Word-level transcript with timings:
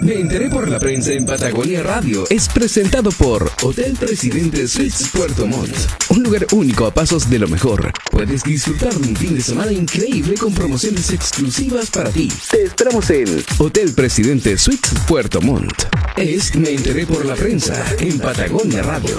Me 0.00 0.14
enteré 0.14 0.48
por 0.48 0.68
la 0.68 0.78
prensa 0.78 1.12
en 1.12 1.24
Patagonia 1.24 1.82
Radio. 1.82 2.24
Es 2.30 2.48
presentado 2.48 3.10
por 3.12 3.50
Hotel 3.62 3.96
Presidente 3.98 4.66
Suites 4.66 5.08
Puerto 5.12 5.46
Montt. 5.46 5.74
Un 6.08 6.22
lugar 6.22 6.46
único 6.52 6.86
a 6.86 6.94
pasos 6.94 7.28
de 7.28 7.38
lo 7.38 7.48
mejor. 7.48 7.92
Puedes 8.10 8.42
disfrutar 8.42 8.94
de 8.94 9.08
un 9.08 9.16
fin 9.16 9.34
de 9.34 9.42
semana 9.42 9.72
increíble 9.72 10.34
con 10.34 10.54
promociones 10.54 11.10
exclusivas 11.10 11.90
para 11.90 12.10
ti. 12.10 12.28
Te 12.50 12.64
esperamos 12.64 13.10
en 13.10 13.44
Hotel 13.58 13.92
Presidente 13.92 14.58
Suites 14.58 14.92
Puerto 15.06 15.40
Montt. 15.40 15.84
Es 16.16 16.54
Me 16.54 16.70
enteré 16.70 17.06
por 17.06 17.24
la 17.24 17.34
prensa 17.34 17.84
en 17.98 18.18
Patagonia 18.18 18.82
Radio. 18.82 19.18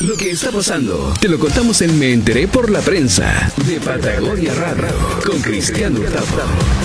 Lo 0.00 0.16
que 0.16 0.30
está 0.30 0.50
pasando, 0.50 1.12
te 1.20 1.28
lo 1.28 1.38
contamos 1.38 1.82
en 1.82 1.98
Me 1.98 2.12
enteré 2.12 2.48
por 2.48 2.70
la 2.70 2.80
prensa 2.80 3.52
de 3.66 3.80
Patagonia 3.80 4.54
Radio 4.54 4.88
con 5.26 5.40
Cristiano 5.40 6.00
Hurtado. 6.00 6.79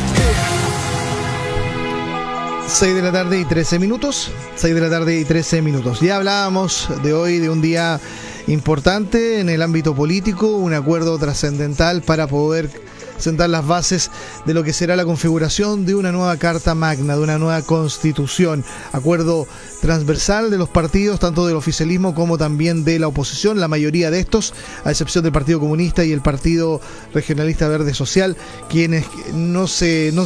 6 2.67 2.95
de 2.95 3.01
la 3.01 3.11
tarde 3.11 3.39
y 3.39 3.45
13 3.45 3.79
minutos. 3.79 4.31
6 4.55 4.75
de 4.75 4.81
la 4.81 4.89
tarde 4.89 5.19
y 5.19 5.23
13 5.23 5.61
minutos. 5.61 6.01
Ya 6.01 6.17
hablábamos 6.17 6.89
de 7.03 7.13
hoy 7.13 7.39
de 7.39 7.49
un 7.49 7.61
día 7.61 7.99
importante 8.47 9.39
en 9.39 9.49
el 9.49 9.61
ámbito 9.61 9.95
político, 9.95 10.57
un 10.57 10.73
acuerdo 10.73 11.17
trascendental 11.17 12.01
para 12.01 12.27
poder 12.27 12.69
sentar 13.17 13.49
las 13.49 13.65
bases 13.65 14.11
de 14.45 14.53
lo 14.53 14.63
que 14.63 14.73
será 14.73 14.95
la 14.95 15.05
configuración 15.05 15.85
de 15.85 15.95
una 15.95 16.11
nueva 16.11 16.35
Carta 16.37 16.75
Magna, 16.75 17.15
de 17.15 17.23
una 17.23 17.37
nueva 17.37 17.61
Constitución. 17.61 18.63
Acuerdo 18.91 19.47
transversal 19.85 20.49
de 20.49 20.57
los 20.57 20.67
partidos, 20.67 21.19
tanto 21.19 21.45
del 21.45 21.55
oficialismo 21.55 22.15
como 22.15 22.39
también 22.39 22.83
de 22.83 22.97
la 22.97 23.07
oposición, 23.07 23.59
la 23.59 23.67
mayoría 23.67 24.09
de 24.09 24.19
estos, 24.19 24.55
a 24.83 24.89
excepción 24.89 25.23
del 25.23 25.31
Partido 25.31 25.59
Comunista 25.59 26.03
y 26.03 26.11
el 26.11 26.21
Partido 26.21 26.81
Regionalista 27.13 27.67
Verde 27.67 27.93
Social, 27.93 28.35
quienes 28.67 29.05
no, 29.31 29.67
se, 29.67 30.11
no, 30.11 30.25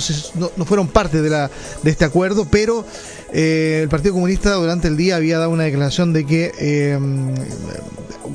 no, 0.55 0.63
fueron 0.65 0.87
parte 0.87 1.21
de, 1.21 1.29
la, 1.29 1.51
de 1.83 1.91
este 1.91 2.05
acuerdo, 2.05 2.47
pero 2.49 2.85
eh, 3.33 3.81
el 3.83 3.89
Partido 3.89 4.13
Comunista 4.13 4.53
durante 4.53 4.87
el 4.87 4.95
día 4.95 5.17
había 5.17 5.39
dado 5.39 5.49
una 5.49 5.65
declaración 5.65 6.13
de 6.13 6.25
que 6.25 6.53
eh, 6.57 6.97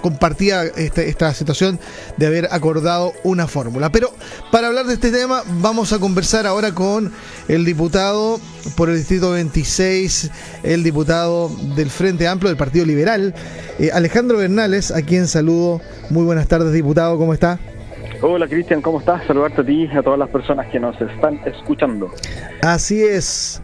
compartía 0.03 0.65
este, 0.65 1.09
esta 1.09 1.33
situación 1.33 1.81
de 2.19 2.27
haber 2.27 2.49
acordado 2.53 3.15
una 3.23 3.49
fórmula. 3.49 3.91
Pero 3.91 4.13
para 4.53 4.69
hablar 4.69 4.85
de 4.85 4.93
este 4.93 5.11
tema 5.11 5.43
vamos 5.63 5.95
a 5.95 5.99
conversar 5.99 6.47
ahora 6.47 6.75
con 6.75 7.11
el 7.49 7.65
diputado 7.65 8.39
por 8.77 8.89
el 8.91 8.97
Distrito 8.97 9.31
26, 9.33 10.31
el 10.63 10.83
diputado 10.83 11.51
del 11.77 11.91
Frente 11.91 12.27
Amplio 12.27 12.49
del 12.49 12.57
Partido 12.57 12.87
Liberal, 12.87 13.35
eh, 13.79 13.91
Alejandro 13.93 14.39
Bernales, 14.39 14.91
a 14.91 15.03
quien 15.03 15.27
saludo. 15.27 15.81
Muy 16.11 16.25
buenas 16.25 16.49
tardes, 16.49 16.73
diputado, 16.73 17.19
¿cómo 17.19 17.35
está? 17.35 17.59
Hola 18.23 18.49
Cristian, 18.49 18.81
¿cómo 18.81 19.01
estás? 19.01 19.27
Saludarte 19.27 19.61
a 19.61 19.65
ti 19.67 19.89
y 19.93 19.97
a 19.97 20.03
todas 20.03 20.19
las 20.19 20.31
personas 20.31 20.67
que 20.71 20.81
nos 20.81 20.99
están 21.01 21.41
escuchando. 21.45 22.11
Así 22.63 23.03
es. 23.03 23.61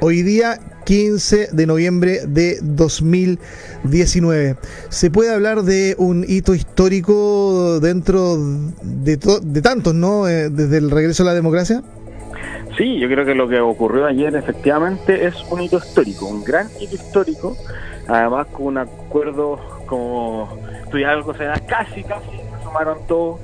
Hoy 0.00 0.22
día 0.22 0.58
15 0.84 1.48
de 1.52 1.66
noviembre 1.66 2.20
de 2.26 2.58
2019. 2.62 4.56
¿Se 4.88 5.10
puede 5.10 5.32
hablar 5.32 5.62
de 5.62 5.94
un 5.98 6.24
hito 6.26 6.54
histórico 6.54 7.80
dentro 7.80 8.36
de, 8.82 9.16
de 9.16 9.62
tantos, 9.62 9.94
¿no? 9.94 10.28
Eh, 10.28 10.50
desde 10.50 10.78
el 10.78 10.90
regreso 10.90 11.22
a 11.22 11.26
la 11.26 11.34
democracia. 11.34 11.82
Sí, 12.76 12.98
yo 12.98 13.08
creo 13.08 13.26
que 13.26 13.34
lo 13.34 13.48
que 13.48 13.60
ocurrió 13.60 14.06
ayer 14.06 14.34
efectivamente 14.34 15.26
es 15.26 15.34
un 15.50 15.60
hito 15.60 15.76
histórico, 15.76 16.26
un 16.26 16.42
gran 16.42 16.68
hito 16.80 16.94
histórico, 16.94 17.56
además 18.08 18.46
con 18.46 18.66
un 18.66 18.78
acuerdo 18.78 19.60
como 19.86 20.48
estudiar 20.82 21.10
algo 21.10 21.34
se 21.34 21.44
da 21.44 21.58
casi, 21.60 22.02
casi, 22.02 22.40
sumaron 22.62 22.98
todos 23.06 23.40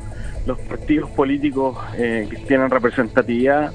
los 0.47 0.59
partidos 0.61 1.11
políticos 1.11 1.77
eh, 1.97 2.27
que 2.31 2.37
tienen 2.39 2.71
representatividad 2.71 3.71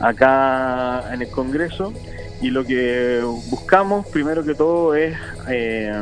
acá 0.00 1.12
en 1.12 1.22
el 1.22 1.30
Congreso 1.30 1.92
y 2.40 2.50
lo 2.50 2.64
que 2.64 3.20
buscamos 3.50 4.06
primero 4.06 4.44
que 4.44 4.54
todo 4.54 4.94
es, 4.94 5.16
eh, 5.48 5.92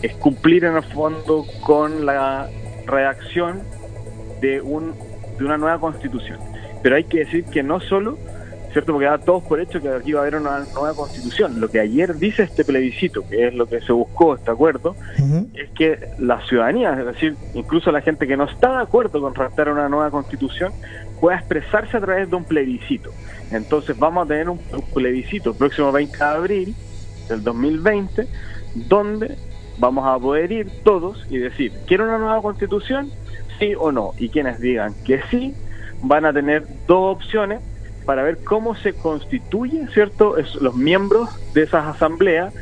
es 0.00 0.14
cumplir 0.14 0.64
en 0.64 0.76
el 0.76 0.82
fondo 0.82 1.46
con 1.60 2.06
la 2.06 2.48
redacción 2.86 3.62
de, 4.40 4.62
un, 4.62 4.94
de 5.38 5.44
una 5.44 5.58
nueva 5.58 5.78
constitución. 5.78 6.38
Pero 6.86 6.94
hay 6.94 7.02
que 7.02 7.18
decir 7.18 7.44
que 7.46 7.64
no 7.64 7.80
solo, 7.80 8.16
¿cierto? 8.70 8.92
Porque 8.92 9.06
da 9.06 9.18
todos 9.18 9.42
por 9.42 9.58
hecho 9.58 9.82
que 9.82 9.88
aquí 9.88 10.12
va 10.12 10.20
a 10.20 10.22
haber 10.22 10.36
una 10.36 10.60
nueva 10.72 10.94
constitución. 10.94 11.60
Lo 11.60 11.68
que 11.68 11.80
ayer 11.80 12.14
dice 12.14 12.44
este 12.44 12.64
plebiscito, 12.64 13.26
que 13.28 13.48
es 13.48 13.54
lo 13.54 13.66
que 13.66 13.80
se 13.80 13.92
buscó, 13.92 14.36
este 14.36 14.52
acuerdo, 14.52 14.94
es 15.54 15.68
que 15.70 16.10
la 16.20 16.40
ciudadanía, 16.46 16.96
es 16.96 17.04
decir, 17.04 17.34
incluso 17.54 17.90
la 17.90 18.02
gente 18.02 18.28
que 18.28 18.36
no 18.36 18.44
está 18.44 18.76
de 18.76 18.82
acuerdo 18.84 19.20
con 19.20 19.34
redactar 19.34 19.68
una 19.68 19.88
nueva 19.88 20.12
constitución, 20.12 20.72
pueda 21.20 21.38
expresarse 21.38 21.96
a 21.96 22.00
través 22.00 22.30
de 22.30 22.36
un 22.36 22.44
plebiscito. 22.44 23.10
Entonces 23.50 23.98
vamos 23.98 24.26
a 24.26 24.28
tener 24.28 24.48
un, 24.48 24.60
plebiscito 24.94 25.50
el 25.50 25.56
próximo 25.56 25.90
20 25.90 26.16
de 26.16 26.24
abril 26.24 26.76
del 27.28 27.42
2020, 27.42 28.28
donde 28.76 29.36
vamos 29.78 30.06
a 30.06 30.16
poder 30.20 30.52
ir 30.52 30.70
todos 30.84 31.26
y 31.30 31.38
decir, 31.38 31.72
¿quiero 31.88 32.04
una 32.04 32.18
nueva 32.18 32.40
constitución? 32.40 33.10
Sí 33.58 33.72
o 33.76 33.90
no. 33.90 34.12
Y 34.18 34.28
quienes 34.28 34.60
digan 34.60 34.94
que 35.04 35.20
sí, 35.32 35.52
van 36.02 36.24
a 36.24 36.32
tener 36.32 36.66
dos 36.86 37.16
opciones 37.16 37.60
para 38.04 38.22
ver 38.22 38.38
cómo 38.44 38.76
se 38.76 38.92
constituyen, 38.92 39.88
¿cierto?, 39.88 40.36
los 40.60 40.76
miembros 40.76 41.28
de 41.52 41.64
esas 41.64 41.86
asambleas 41.86 42.54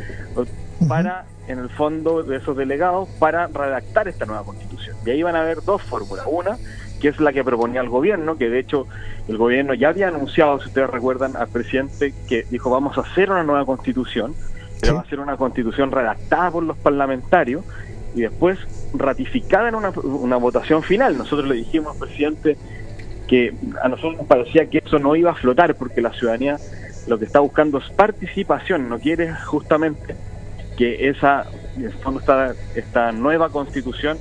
para, 0.88 1.26
en 1.46 1.58
el 1.58 1.68
fondo, 1.68 2.22
de 2.22 2.38
esos 2.38 2.56
delegados, 2.56 3.08
para 3.18 3.46
redactar 3.48 4.08
esta 4.08 4.24
nueva 4.24 4.44
constitución. 4.44 4.96
Y 5.04 5.10
ahí 5.10 5.22
van 5.22 5.36
a 5.36 5.42
haber 5.42 5.62
dos 5.62 5.82
fórmulas. 5.82 6.24
Una, 6.26 6.56
que 7.00 7.08
es 7.08 7.20
la 7.20 7.34
que 7.34 7.44
proponía 7.44 7.82
el 7.82 7.90
gobierno, 7.90 8.38
que 8.38 8.48
de 8.48 8.58
hecho 8.58 8.86
el 9.28 9.36
gobierno 9.36 9.74
ya 9.74 9.90
había 9.90 10.08
anunciado, 10.08 10.58
si 10.60 10.68
ustedes 10.68 10.88
recuerdan, 10.88 11.36
al 11.36 11.48
presidente 11.48 12.14
que 12.26 12.46
dijo 12.50 12.70
vamos 12.70 12.96
a 12.96 13.02
hacer 13.02 13.30
una 13.30 13.42
nueva 13.42 13.66
constitución, 13.66 14.34
pero 14.80 14.94
va 14.94 15.00
a 15.02 15.08
ser 15.08 15.20
una 15.20 15.36
constitución 15.36 15.92
redactada 15.92 16.50
por 16.50 16.62
los 16.62 16.76
parlamentarios 16.78 17.62
y 18.14 18.22
después 18.22 18.58
ratificada 18.94 19.68
en 19.68 19.74
una, 19.74 19.90
una 19.90 20.36
votación 20.36 20.82
final. 20.82 21.18
Nosotros 21.18 21.48
le 21.48 21.56
dijimos 21.56 21.92
al 21.94 21.98
presidente 21.98 22.56
que 23.26 23.54
a 23.82 23.88
nosotros 23.88 24.18
nos 24.18 24.26
parecía 24.26 24.66
que 24.66 24.78
eso 24.84 24.98
no 24.98 25.16
iba 25.16 25.30
a 25.30 25.34
flotar 25.34 25.74
porque 25.74 26.00
la 26.00 26.12
ciudadanía 26.12 26.58
lo 27.06 27.18
que 27.18 27.24
está 27.24 27.40
buscando 27.40 27.78
es 27.78 27.88
participación, 27.90 28.88
no 28.88 28.98
quiere 28.98 29.34
justamente 29.34 30.14
que 30.76 31.08
esa, 31.08 31.46
en 31.76 31.86
esta, 31.86 32.54
esta 32.74 33.12
nueva 33.12 33.50
constitución 33.50 34.18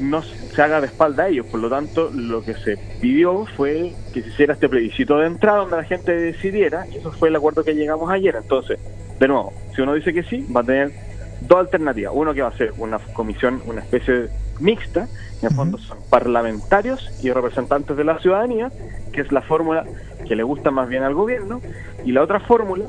no 0.00 0.22
se 0.22 0.62
haga 0.62 0.80
de 0.80 0.86
espalda 0.86 1.24
a 1.24 1.28
ellos. 1.28 1.46
Por 1.46 1.60
lo 1.60 1.68
tanto, 1.68 2.10
lo 2.12 2.44
que 2.44 2.54
se 2.54 2.76
pidió 3.00 3.46
fue 3.56 3.92
que 4.12 4.22
se 4.22 4.28
hiciera 4.28 4.54
este 4.54 4.68
plebiscito 4.68 5.18
de 5.18 5.26
entrada 5.26 5.58
donde 5.58 5.76
la 5.76 5.84
gente 5.84 6.12
decidiera, 6.14 6.86
y 6.88 6.98
eso 6.98 7.12
fue 7.12 7.28
el 7.28 7.36
acuerdo 7.36 7.64
que 7.64 7.74
llegamos 7.74 8.10
ayer. 8.10 8.36
Entonces, 8.36 8.78
de 9.18 9.28
nuevo, 9.28 9.52
si 9.74 9.82
uno 9.82 9.94
dice 9.94 10.12
que 10.12 10.22
sí, 10.24 10.46
va 10.54 10.60
a 10.60 10.64
tener 10.64 10.92
dos 11.40 11.60
alternativas. 11.60 12.12
Uno 12.14 12.34
que 12.34 12.42
va 12.42 12.48
a 12.48 12.56
ser 12.56 12.72
una 12.78 12.98
comisión, 12.98 13.62
una 13.66 13.80
especie 13.80 14.28
mixta, 14.62 15.08
en 15.40 15.48
el 15.48 15.54
fondo 15.54 15.78
son 15.78 15.98
parlamentarios 16.08 17.10
y 17.22 17.30
representantes 17.30 17.96
de 17.96 18.04
la 18.04 18.18
ciudadanía, 18.20 18.70
que 19.12 19.20
es 19.20 19.32
la 19.32 19.42
fórmula 19.42 19.84
que 20.26 20.36
le 20.36 20.42
gusta 20.42 20.70
más 20.70 20.88
bien 20.88 21.02
al 21.02 21.14
gobierno, 21.14 21.60
y 22.04 22.12
la 22.12 22.22
otra 22.22 22.40
fórmula 22.40 22.86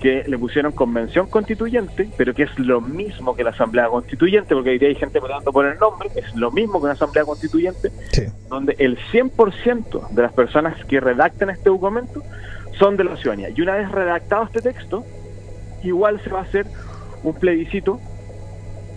que 0.00 0.22
le 0.26 0.38
pusieron 0.38 0.72
convención 0.72 1.28
constituyente, 1.30 2.10
pero 2.18 2.34
que 2.34 2.42
es 2.42 2.58
lo 2.58 2.82
mismo 2.82 3.34
que 3.34 3.42
la 3.42 3.50
asamblea 3.50 3.88
constituyente, 3.88 4.54
porque 4.54 4.70
hoy 4.70 4.84
hay 4.84 4.94
gente 4.96 5.18
votando 5.18 5.50
por 5.50 5.64
el 5.64 5.78
nombre, 5.78 6.10
es 6.14 6.34
lo 6.34 6.50
mismo 6.50 6.78
que 6.78 6.84
una 6.84 6.92
asamblea 6.92 7.24
constituyente, 7.24 7.90
donde 8.50 8.76
el 8.78 8.98
100% 9.10 10.10
de 10.10 10.22
las 10.22 10.32
personas 10.34 10.76
que 10.84 11.00
redactan 11.00 11.48
este 11.48 11.70
documento 11.70 12.22
son 12.78 12.98
de 12.98 13.04
la 13.04 13.16
ciudadanía. 13.16 13.48
Y 13.56 13.62
una 13.62 13.76
vez 13.76 13.90
redactado 13.90 14.44
este 14.44 14.60
texto, 14.60 15.04
igual 15.82 16.20
se 16.22 16.28
va 16.28 16.40
a 16.40 16.42
hacer 16.42 16.66
un 17.22 17.34
plebiscito 17.34 17.98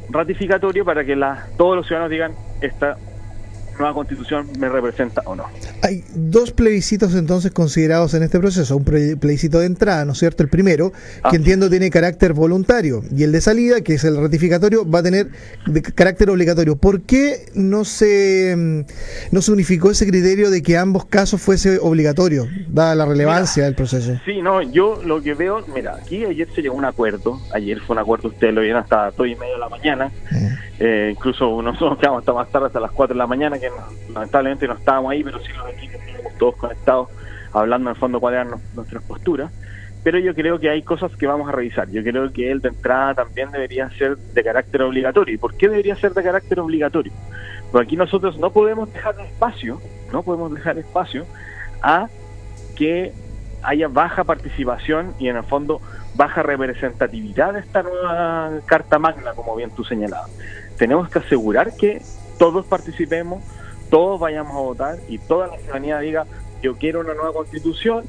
ratificatorio 0.10 0.86
para 0.86 1.06
que 1.06 1.16
la, 1.16 1.50
todos 1.58 1.76
los 1.76 1.88
ciudadanos 1.88 2.12
digan 2.12 2.36
esta 2.62 2.98
nueva 3.78 3.94
constitución 3.94 4.48
me 4.60 4.70
representa 4.70 5.22
o 5.26 5.36
no. 5.36 5.46
Hay 5.82 6.04
dos 6.16 6.52
plebiscitos 6.52 7.16
entonces 7.16 7.52
considerados 7.52 8.14
en 8.14 8.24
este 8.24 8.40
proceso, 8.40 8.78
un 8.78 8.84
plebiscito 8.84 9.60
de 9.60 9.66
entrada, 9.66 10.06
¿no 10.06 10.14
es 10.14 10.20
cierto? 10.20 10.44
El 10.44 10.50
primero, 10.50 10.92
que 11.30 11.36
entiendo 11.36 11.70
tiene 11.70 11.90
carácter 11.90 12.34
voluntario, 12.34 13.04
y 13.16 13.24
el 13.24 13.32
de 13.32 13.42
salida, 13.42 13.82
que 13.82 13.96
es 13.96 14.04
el 14.04 14.18
ratificatorio, 14.18 14.90
va 14.90 15.00
a 15.00 15.04
tener 15.04 15.30
carácter 15.96 16.30
obligatorio. 16.30 16.76
¿Por 16.76 17.02
qué 17.02 17.46
no 17.54 17.86
se, 17.86 18.56
mm, 18.56 18.82
no 19.32 19.42
se 19.42 19.52
unificó 19.52 19.92
ese 19.92 20.08
criterio 20.08 20.50
de 20.50 20.62
que 20.62 20.78
ambos 20.78 21.06
casos 21.06 21.42
fuese 21.42 21.80
obligatorio, 21.80 22.48
dada 22.68 22.96
la 22.96 23.06
relevancia 23.06 23.66
del 23.66 23.76
proceso? 23.76 24.14
Sí, 24.26 24.42
no, 24.42 24.62
yo 24.62 25.02
lo 25.04 25.22
que 25.22 25.34
veo, 25.34 25.64
mira, 25.74 25.96
aquí 25.96 26.26
ayer 26.26 26.48
se 26.54 26.62
llegó 26.62 26.76
a 26.76 26.78
un 26.80 26.86
acuerdo, 26.86 27.40
ayer 27.54 27.80
fue 27.82 27.96
un 27.96 28.00
acuerdo, 28.00 28.30
ustedes 28.30 28.54
lo 28.54 28.62
vieron 28.62 28.82
hasta 28.82 29.12
dos 29.12 29.28
y 29.28 29.36
media 29.36 29.54
de 29.54 29.60
la 29.60 29.70
mañana, 29.70 30.12
eh. 30.32 30.58
Eh, 30.80 31.10
incluso 31.16 31.62
nosotros 31.62 31.98
quedamos 32.00 32.20
hasta 32.20 32.34
más 32.34 32.50
tarde, 32.50 32.68
hasta 32.68 32.80
las 32.80 32.92
4 32.92 33.14
de 33.14 33.18
la 33.18 33.28
mañana, 33.28 33.60
que 33.60 33.67
lamentablemente 34.14 34.68
no 34.68 34.74
estábamos 34.74 35.12
ahí, 35.12 35.24
pero 35.24 35.40
sí 35.40 35.52
los 35.54 35.70
equipos 35.70 36.02
todos 36.38 36.56
conectados, 36.56 37.10
hablando 37.54 37.90
en 37.90 37.96
el 37.96 38.00
fondo 38.00 38.20
cuáles 38.20 38.46
eran 38.46 38.60
nuestras 38.76 39.04
posturas. 39.04 39.52
Pero 40.04 40.20
yo 40.20 40.34
creo 40.34 40.60
que 40.60 40.70
hay 40.70 40.84
cosas 40.84 41.14
que 41.18 41.28
vamos 41.28 41.50
a 41.50 41.52
revisar. 41.52 41.90
Yo 41.90 42.02
creo 42.02 42.32
que 42.32 42.50
el 42.52 42.62
de 42.62 42.70
entrada 42.70 43.16
también 43.16 43.52
debería 43.52 43.90
ser 43.98 44.16
de 44.18 44.44
carácter 44.44 44.82
obligatorio. 44.84 45.36
¿Y 45.36 45.38
por 45.38 45.56
qué 45.56 45.68
debería 45.68 45.96
ser 45.96 46.14
de 46.14 46.24
carácter 46.24 46.60
obligatorio? 46.60 47.12
Porque 47.72 47.86
aquí 47.86 47.98
nosotros 47.98 48.38
no 48.38 48.52
podemos 48.52 48.94
dejar 48.94 49.20
espacio, 49.20 49.82
no 50.14 50.24
podemos 50.24 50.54
dejar 50.54 50.78
espacio 50.78 51.26
a 51.82 52.08
que 52.76 53.12
haya 53.64 53.88
baja 53.88 54.24
participación 54.24 55.14
y 55.20 55.28
en 55.28 55.38
el 55.38 55.44
fondo 55.44 55.82
baja 56.16 56.42
representatividad 56.42 57.54
de 57.54 57.60
esta 57.60 57.84
nueva 57.84 58.52
Carta 58.66 59.00
Magna, 59.00 59.34
como 59.34 59.56
bien 59.56 59.72
tú 59.72 59.84
señalabas. 59.84 60.32
Tenemos 60.78 61.10
que 61.10 61.20
asegurar 61.20 61.76
que 61.76 62.02
todos 62.40 62.66
participemos, 62.66 63.44
todos 63.90 64.20
vayamos 64.20 64.56
a 64.56 64.60
votar 64.60 64.98
y 65.08 65.18
toda 65.18 65.48
la 65.48 65.58
ciudadanía 65.58 66.00
diga, 66.00 66.26
yo 66.62 66.76
quiero 66.76 67.02
una 67.02 67.14
nueva 67.14 67.34
constitución, 67.34 68.06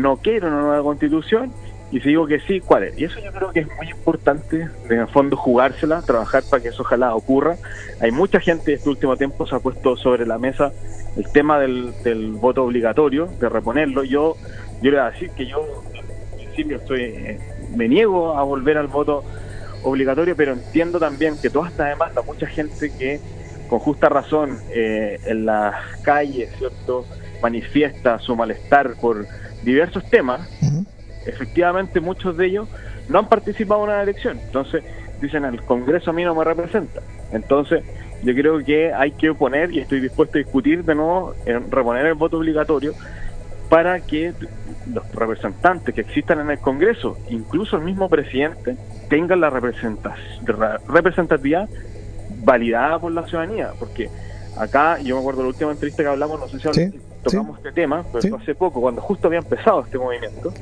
no 0.00 0.18
quiero 0.18 0.48
una 0.48 0.60
nueva 0.60 0.82
constitución, 0.82 1.52
y 1.90 2.00
si 2.00 2.10
digo 2.10 2.26
que 2.26 2.38
sí, 2.40 2.60
¿cuál 2.60 2.84
es? 2.84 2.98
Y 2.98 3.04
eso 3.04 3.18
yo 3.18 3.32
creo 3.32 3.50
que 3.50 3.60
es 3.60 3.76
muy 3.76 3.88
importante, 3.88 4.68
en 4.90 4.98
el 4.98 5.08
fondo 5.08 5.36
jugársela, 5.36 6.02
trabajar 6.02 6.42
para 6.50 6.62
que 6.62 6.68
eso 6.68 6.82
ojalá 6.82 7.14
ocurra. 7.14 7.56
Hay 8.00 8.10
mucha 8.10 8.40
gente 8.40 8.74
este 8.74 8.90
último 8.90 9.16
tiempo 9.16 9.46
se 9.46 9.54
ha 9.54 9.60
puesto 9.60 9.96
sobre 9.96 10.26
la 10.26 10.38
mesa 10.38 10.72
el 11.16 11.26
tema 11.32 11.58
del, 11.58 11.94
del 12.04 12.32
voto 12.32 12.64
obligatorio, 12.64 13.28
de 13.40 13.48
reponerlo. 13.48 14.04
Yo, 14.04 14.36
yo 14.82 14.90
le 14.90 14.98
voy 14.98 15.06
a 15.06 15.10
decir 15.10 15.30
que 15.30 15.46
yo, 15.46 15.82
en 15.94 16.36
principio, 16.36 16.76
estoy, 16.76 17.04
eh, 17.04 17.40
me 17.74 17.88
niego 17.88 18.36
a 18.36 18.42
volver 18.42 18.76
al 18.76 18.88
voto 18.88 19.24
obligatorio, 19.82 20.36
pero 20.36 20.52
entiendo 20.52 20.98
también 20.98 21.40
que 21.40 21.48
toda 21.48 21.68
esta 21.68 21.86
demanda, 21.86 22.20
mucha 22.20 22.46
gente 22.46 22.92
que 22.98 23.18
con 23.68 23.78
justa 23.78 24.08
razón 24.08 24.58
eh, 24.70 25.18
en 25.26 25.46
las 25.46 25.74
calles, 26.02 26.50
¿cierto?, 26.58 27.06
manifiesta 27.42 28.18
su 28.18 28.34
malestar 28.34 28.94
por 29.00 29.24
diversos 29.62 30.02
temas 30.10 30.40
efectivamente 31.28 32.00
muchos 32.00 32.36
de 32.36 32.46
ellos 32.46 32.68
no 33.08 33.20
han 33.20 33.28
participado 33.28 33.84
en 33.84 33.90
una 33.90 34.02
elección. 34.02 34.38
Entonces, 34.38 34.82
dicen, 35.20 35.44
el 35.44 35.62
Congreso 35.62 36.10
a 36.10 36.12
mí 36.12 36.24
no 36.24 36.34
me 36.34 36.44
representa. 36.44 37.00
Entonces, 37.32 37.84
yo 38.22 38.34
creo 38.34 38.64
que 38.64 38.92
hay 38.92 39.12
que 39.12 39.30
oponer 39.30 39.72
y 39.72 39.78
estoy 39.80 40.00
dispuesto 40.00 40.38
a 40.38 40.40
discutir 40.40 40.84
de 40.84 40.94
nuevo 40.94 41.34
en 41.46 41.70
reponer 41.70 42.06
el 42.06 42.14
voto 42.14 42.38
obligatorio 42.38 42.94
para 43.68 44.00
que 44.00 44.32
los 44.92 45.14
representantes 45.14 45.94
que 45.94 46.00
existan 46.00 46.40
en 46.40 46.50
el 46.50 46.58
Congreso, 46.58 47.18
incluso 47.28 47.76
el 47.76 47.84
mismo 47.84 48.08
presidente, 48.08 48.76
tengan 49.08 49.40
la 49.40 49.50
representatividad 49.50 51.68
validada 52.38 52.98
por 52.98 53.12
la 53.12 53.26
ciudadanía. 53.26 53.72
Porque 53.78 54.08
acá, 54.56 54.98
yo 55.00 55.16
me 55.16 55.20
acuerdo 55.20 55.40
de 55.40 55.44
la 55.44 55.48
última 55.48 55.70
entrevista 55.70 56.02
que 56.02 56.08
hablamos, 56.08 56.40
no 56.40 56.48
sé 56.48 56.58
si 56.72 57.00
tocamos 57.22 57.58
este 57.58 57.72
tema, 57.72 58.04
pero 58.12 58.36
hace 58.36 58.54
poco, 58.54 58.80
cuando 58.80 59.00
justo 59.00 59.26
había 59.28 59.40
empezado 59.40 59.82
este 59.82 59.98
movimiento, 59.98 60.52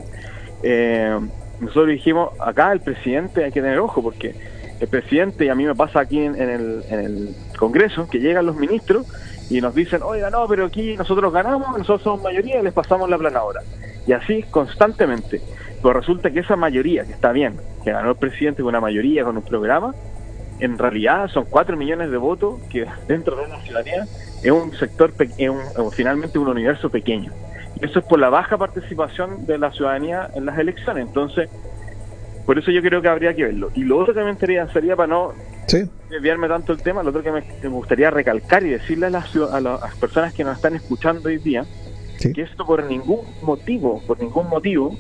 eh, 0.62 1.18
nosotros 1.60 1.88
dijimos, 1.88 2.30
acá 2.40 2.72
el 2.72 2.80
presidente 2.80 3.44
hay 3.44 3.52
que 3.52 3.62
tener 3.62 3.78
ojo, 3.78 4.02
porque 4.02 4.34
el 4.78 4.88
presidente, 4.88 5.46
y 5.46 5.48
a 5.48 5.54
mí 5.54 5.64
me 5.64 5.74
pasa 5.74 6.00
aquí 6.00 6.20
en, 6.20 6.34
el, 6.36 6.84
en 6.90 7.00
el 7.00 7.34
Congreso, 7.58 8.08
que 8.08 8.18
llegan 8.18 8.44
los 8.44 8.56
ministros 8.56 9.06
y 9.48 9.60
nos 9.60 9.74
dicen, 9.74 10.02
oiga, 10.02 10.28
no, 10.30 10.46
pero 10.48 10.66
aquí 10.66 10.96
nosotros 10.96 11.32
ganamos, 11.32 11.78
nosotros 11.78 12.02
somos 12.02 12.22
mayoría 12.22 12.60
y 12.60 12.62
les 12.62 12.72
pasamos 12.72 13.08
la 13.08 13.16
planadora. 13.16 13.62
Y 14.06 14.12
así 14.12 14.42
constantemente. 14.50 15.40
Pero 15.82 15.92
resulta 15.94 16.30
que 16.30 16.40
esa 16.40 16.56
mayoría, 16.56 17.04
que 17.04 17.12
está 17.12 17.32
bien, 17.32 17.54
que 17.84 17.92
ganó 17.92 18.10
el 18.10 18.16
presidente 18.16 18.62
con 18.62 18.70
una 18.70 18.80
mayoría, 18.80 19.24
con 19.24 19.36
un 19.36 19.42
programa, 19.42 19.94
en 20.60 20.78
realidad 20.78 21.28
son 21.28 21.44
cuatro 21.44 21.76
millones 21.76 22.10
de 22.10 22.16
votos 22.16 22.60
que 22.70 22.86
dentro 23.08 23.36
de 23.36 23.44
una 23.44 23.60
ciudadanía 23.62 24.06
es 24.42 24.50
un 24.50 24.72
sector, 24.76 25.12
es 25.18 25.50
finalmente 25.92 26.38
un 26.38 26.48
universo 26.48 26.90
pequeño. 26.90 27.32
Eso 27.80 27.98
es 27.98 28.04
por 28.06 28.18
la 28.18 28.30
baja 28.30 28.56
participación 28.56 29.46
de 29.46 29.58
la 29.58 29.70
ciudadanía 29.70 30.30
en 30.34 30.46
las 30.46 30.58
elecciones. 30.58 31.06
Entonces, 31.06 31.50
por 32.46 32.58
eso 32.58 32.70
yo 32.70 32.80
creo 32.80 33.02
que 33.02 33.08
habría 33.08 33.34
que 33.34 33.44
verlo. 33.44 33.70
Y 33.74 33.84
lo 33.84 33.98
otro 33.98 34.14
que 34.14 34.22
me 34.22 34.30
interesaría 34.30 34.72
sería 34.72 34.96
para 34.96 35.08
no 35.08 35.32
desviarme 36.08 36.48
tanto 36.48 36.72
el 36.72 36.80
tema, 36.80 37.02
lo 37.02 37.10
otro 37.10 37.22
que 37.22 37.32
me, 37.32 37.42
gustaría 37.68 38.10
recalcar 38.10 38.64
y 38.64 38.70
decirle 38.70 39.06
a 39.06 39.10
las, 39.10 39.34
a 39.36 39.60
las, 39.60 39.94
personas 39.96 40.32
que 40.32 40.44
nos 40.44 40.56
están 40.56 40.76
escuchando 40.76 41.28
hoy 41.28 41.38
día, 41.38 41.64
que 42.18 42.42
esto 42.42 42.64
por 42.64 42.84
ningún 42.84 43.20
motivo, 43.42 44.00
por 44.06 44.20
ningún 44.20 44.48
motivo, 44.48 44.96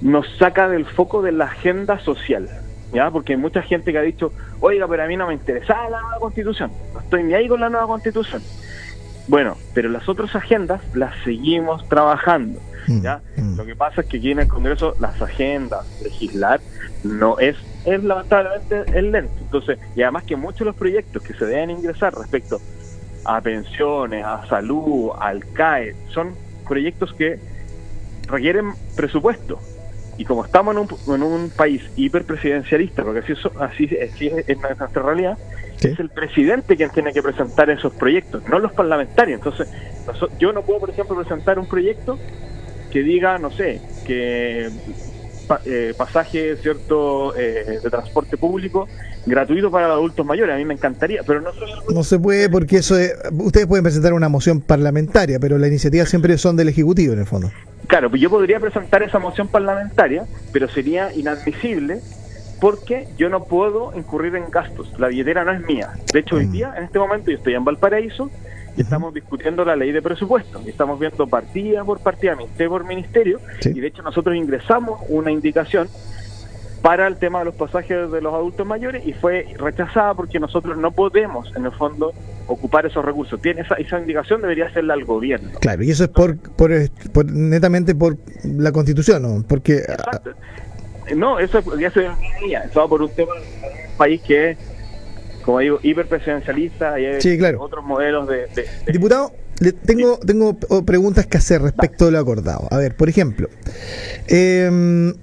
nos 0.00 0.26
saca 0.38 0.68
del 0.68 0.84
foco 0.84 1.22
de 1.22 1.32
la 1.32 1.46
agenda 1.46 1.98
social. 2.00 2.48
¿Ya? 2.92 3.10
Porque 3.10 3.32
hay 3.32 3.38
mucha 3.38 3.62
gente 3.62 3.92
que 3.92 3.98
ha 3.98 4.02
dicho, 4.02 4.32
oiga, 4.60 4.86
pero 4.88 5.02
a 5.02 5.06
mí 5.06 5.16
no 5.16 5.26
me 5.26 5.34
interesa 5.34 5.88
la 5.90 6.00
nueva 6.00 6.18
constitución, 6.20 6.70
no 6.94 7.00
estoy 7.00 7.24
ni 7.24 7.34
ahí 7.34 7.48
con 7.48 7.60
la 7.60 7.68
nueva 7.68 7.86
constitución. 7.86 8.42
Bueno, 9.28 9.56
pero 9.74 9.88
las 9.88 10.08
otras 10.08 10.34
agendas 10.36 10.80
las 10.94 11.12
seguimos 11.24 11.88
trabajando. 11.88 12.60
Mm, 12.86 13.02
¿ya? 13.02 13.20
Mm. 13.36 13.56
Lo 13.56 13.64
que 13.64 13.74
pasa 13.74 14.02
es 14.02 14.06
que 14.06 14.18
aquí 14.18 14.30
en 14.30 14.38
el 14.38 14.48
Congreso 14.48 14.94
las 15.00 15.20
agendas, 15.20 15.84
legislar, 16.02 16.60
no 17.02 17.38
es, 17.38 17.56
es 17.84 18.02
lamentablemente 18.04 18.84
es 18.86 19.04
lento. 19.04 19.34
Entonces, 19.40 19.78
y 19.96 20.02
además 20.02 20.24
que 20.24 20.36
muchos 20.36 20.60
de 20.60 20.64
los 20.66 20.76
proyectos 20.76 21.22
que 21.22 21.34
se 21.34 21.44
deben 21.44 21.70
ingresar 21.70 22.14
respecto 22.14 22.60
a 23.24 23.40
pensiones, 23.40 24.24
a 24.24 24.46
salud, 24.46 25.10
al 25.18 25.44
CAE, 25.52 25.96
son 26.10 26.34
proyectos 26.66 27.12
que 27.14 27.38
requieren 28.28 28.72
presupuesto. 28.94 29.58
Y 30.18 30.24
como 30.24 30.44
estamos 30.44 30.74
en 30.74 30.80
un, 30.80 31.14
en 31.14 31.22
un 31.22 31.50
país 31.50 31.82
hiperpresidencialista, 31.96 33.02
porque 33.04 33.20
así, 33.20 33.32
así, 33.60 33.98
así 33.98 34.30
es 34.46 34.58
nuestra 34.58 35.02
realidad, 35.02 35.38
es 35.82 35.98
el 35.98 36.08
presidente 36.08 36.76
quien 36.76 36.90
tiene 36.90 37.12
que 37.12 37.22
presentar 37.22 37.68
esos 37.70 37.92
proyectos, 37.94 38.42
no 38.48 38.58
los 38.58 38.72
parlamentarios. 38.72 39.38
Entonces, 39.38 39.68
yo 40.38 40.52
no 40.52 40.62
puedo, 40.62 40.80
por 40.80 40.90
ejemplo, 40.90 41.16
presentar 41.16 41.58
un 41.58 41.66
proyecto 41.66 42.18
que 42.90 43.02
diga, 43.02 43.38
no 43.38 43.50
sé, 43.50 43.80
que 44.06 44.70
eh, 45.64 45.94
pasaje 45.96 46.56
cierto 46.56 47.36
eh, 47.36 47.78
de 47.82 47.90
transporte 47.90 48.36
público 48.36 48.88
gratuito 49.26 49.70
para 49.70 49.88
los 49.88 49.96
adultos 49.96 50.24
mayores. 50.24 50.54
A 50.54 50.58
mí 50.58 50.64
me 50.64 50.74
encantaría, 50.74 51.22
pero 51.26 51.40
no 51.40 51.50
No 51.92 52.04
se 52.04 52.18
puede 52.18 52.48
porque 52.48 52.78
eso 52.78 52.98
es, 52.98 53.14
ustedes 53.32 53.66
pueden 53.66 53.82
presentar 53.82 54.12
una 54.12 54.28
moción 54.28 54.60
parlamentaria, 54.60 55.38
pero 55.38 55.58
las 55.58 55.68
iniciativas 55.68 56.08
siempre 56.08 56.38
son 56.38 56.56
del 56.56 56.68
Ejecutivo 56.68 57.12
en 57.12 57.20
el 57.20 57.26
fondo. 57.26 57.50
Claro, 57.86 58.10
pues 58.10 58.20
yo 58.20 58.30
podría 58.30 58.58
presentar 58.58 59.02
esa 59.02 59.18
moción 59.18 59.48
parlamentaria, 59.48 60.24
pero 60.52 60.68
sería 60.68 61.12
inadmisible 61.14 62.00
porque 62.60 63.06
yo 63.16 63.28
no 63.28 63.44
puedo 63.44 63.92
incurrir 63.96 64.34
en 64.34 64.50
gastos. 64.50 64.98
La 64.98 65.08
billetera 65.08 65.44
no 65.44 65.52
es 65.52 65.60
mía. 65.60 65.90
De 66.12 66.20
hecho, 66.20 66.36
hoy 66.36 66.46
mm. 66.46 66.52
día, 66.52 66.74
en 66.76 66.84
este 66.84 66.98
momento, 66.98 67.30
yo 67.30 67.36
estoy 67.36 67.54
en 67.54 67.64
Valparaíso 67.64 68.30
y 68.76 68.80
estamos 68.80 69.14
discutiendo 69.14 69.64
la 69.64 69.76
ley 69.76 69.92
de 69.92 70.02
presupuesto. 70.02 70.60
Y 70.64 70.70
estamos 70.70 70.98
viendo 70.98 71.26
partida 71.26 71.84
por 71.84 72.00
partida, 72.00 72.34
ministerio 72.34 72.70
por 72.70 72.84
ministerio. 72.84 73.40
Y 73.64 73.80
de 73.80 73.86
hecho, 73.86 74.02
nosotros 74.02 74.34
ingresamos 74.34 75.00
una 75.08 75.30
indicación 75.30 75.88
para 76.82 77.06
el 77.06 77.16
tema 77.16 77.40
de 77.40 77.46
los 77.46 77.54
pasajes 77.54 78.10
de 78.10 78.20
los 78.20 78.32
adultos 78.32 78.66
mayores 78.66 79.06
y 79.06 79.12
fue 79.12 79.54
rechazada 79.58 80.14
porque 80.14 80.38
nosotros 80.38 80.76
no 80.76 80.92
podemos, 80.92 81.54
en 81.56 81.64
el 81.64 81.72
fondo, 81.72 82.12
ocupar 82.46 82.86
esos 82.86 83.04
recursos. 83.04 83.40
Tiene 83.40 83.62
esa, 83.62 83.74
esa 83.74 83.98
indicación 83.98 84.40
debería 84.40 84.66
hacerla 84.66 84.94
al 84.94 85.04
gobierno. 85.04 85.50
Claro, 85.60 85.82
y 85.82 85.90
eso 85.90 86.04
es 86.04 86.10
por, 86.10 86.38
por, 86.38 86.70
netamente 87.30 87.94
por 87.94 88.16
la 88.44 88.72
Constitución, 88.72 89.22
¿no? 89.22 89.44
Porque 89.46 89.78
Exacto. 89.78 90.32
No, 91.14 91.38
eso 91.38 91.62
ya 91.78 91.90
se 91.90 92.06
eso 92.64 92.88
por 92.88 93.00
un 93.00 93.10
tema 93.10 93.32
un 93.34 93.96
país 93.96 94.20
que 94.22 94.50
es, 94.50 94.58
como 95.44 95.60
digo, 95.60 95.78
hiperpresidencialista 95.82 96.98
y 96.98 97.06
hay 97.06 97.54
otros 97.58 97.84
modelos 97.84 98.26
de, 98.28 98.48
Diputado, 98.90 99.32
le 99.60 99.70
tengo, 99.72 100.18
tengo 100.18 100.56
preguntas 100.84 101.26
que 101.26 101.38
hacer 101.38 101.62
respecto 101.62 102.06
de 102.06 102.12
lo 102.12 102.18
acordado. 102.18 102.66
A 102.72 102.78
ver, 102.78 102.96
por 102.96 103.08
ejemplo, 103.08 103.48
eh, 104.26 105.14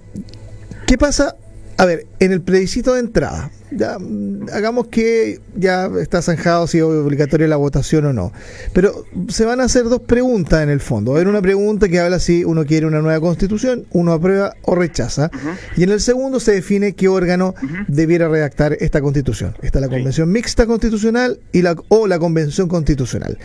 ¿qué 0.87 0.97
pasa 0.97 1.35
a 1.83 1.85
ver, 1.85 2.07
en 2.19 2.31
el 2.31 2.41
plebiscito 2.41 2.93
de 2.93 3.01
entrada, 3.01 3.51
ya, 3.69 3.99
mm, 3.99 4.47
hagamos 4.53 4.87
que 4.87 5.41
ya 5.53 5.89
está 5.99 6.21
zanjado 6.21 6.65
si 6.65 6.77
es 6.77 6.83
obligatoria 6.85 7.45
la 7.45 7.57
votación 7.57 8.05
o 8.05 8.13
no. 8.13 8.31
Pero 8.71 9.03
se 9.27 9.43
van 9.43 9.59
a 9.59 9.65
hacer 9.65 9.83
dos 9.85 9.99
preguntas 9.99 10.63
en 10.63 10.69
el 10.69 10.79
fondo. 10.79 11.11
Va 11.11 11.17
a 11.17 11.19
haber 11.19 11.27
una 11.27 11.41
pregunta 11.41 11.89
que 11.89 11.99
habla 11.99 12.19
si 12.19 12.45
uno 12.45 12.65
quiere 12.65 12.85
una 12.85 13.01
nueva 13.01 13.19
constitución, 13.19 13.85
uno 13.91 14.13
aprueba 14.13 14.53
o 14.61 14.75
rechaza. 14.75 15.29
Y 15.75 15.83
en 15.83 15.89
el 15.89 15.99
segundo 15.99 16.39
se 16.39 16.53
define 16.53 16.93
qué 16.93 17.09
órgano 17.09 17.53
debiera 17.89 18.29
redactar 18.29 18.77
esta 18.79 19.01
constitución. 19.01 19.53
Está 19.61 19.81
la 19.81 19.89
convención 19.89 20.31
mixta 20.31 20.65
constitucional 20.65 21.41
y 21.51 21.63
la, 21.63 21.75
o 21.89 22.07
la 22.07 22.17
convención 22.17 22.69
constitucional. 22.69 23.37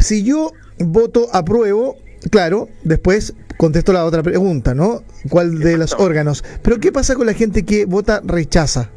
Si 0.00 0.24
yo 0.24 0.50
voto 0.80 1.28
apruebo, 1.32 1.98
claro, 2.30 2.68
después 2.82 3.34
contesto 3.60 3.92
la 3.92 4.06
otra 4.06 4.22
pregunta, 4.22 4.74
¿no? 4.74 5.02
¿Cuál 5.28 5.58
de 5.58 5.76
los 5.76 5.92
órganos? 5.98 6.42
Pero 6.62 6.80
¿qué 6.80 6.92
pasa 6.92 7.14
con 7.14 7.26
la 7.26 7.34
gente 7.34 7.66
que 7.66 7.84
vota 7.84 8.22
rechaza? 8.24 8.88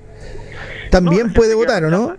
También 0.90 1.34
puede 1.34 1.54
votar, 1.54 1.84
¿o 1.84 1.90
no? 1.90 2.16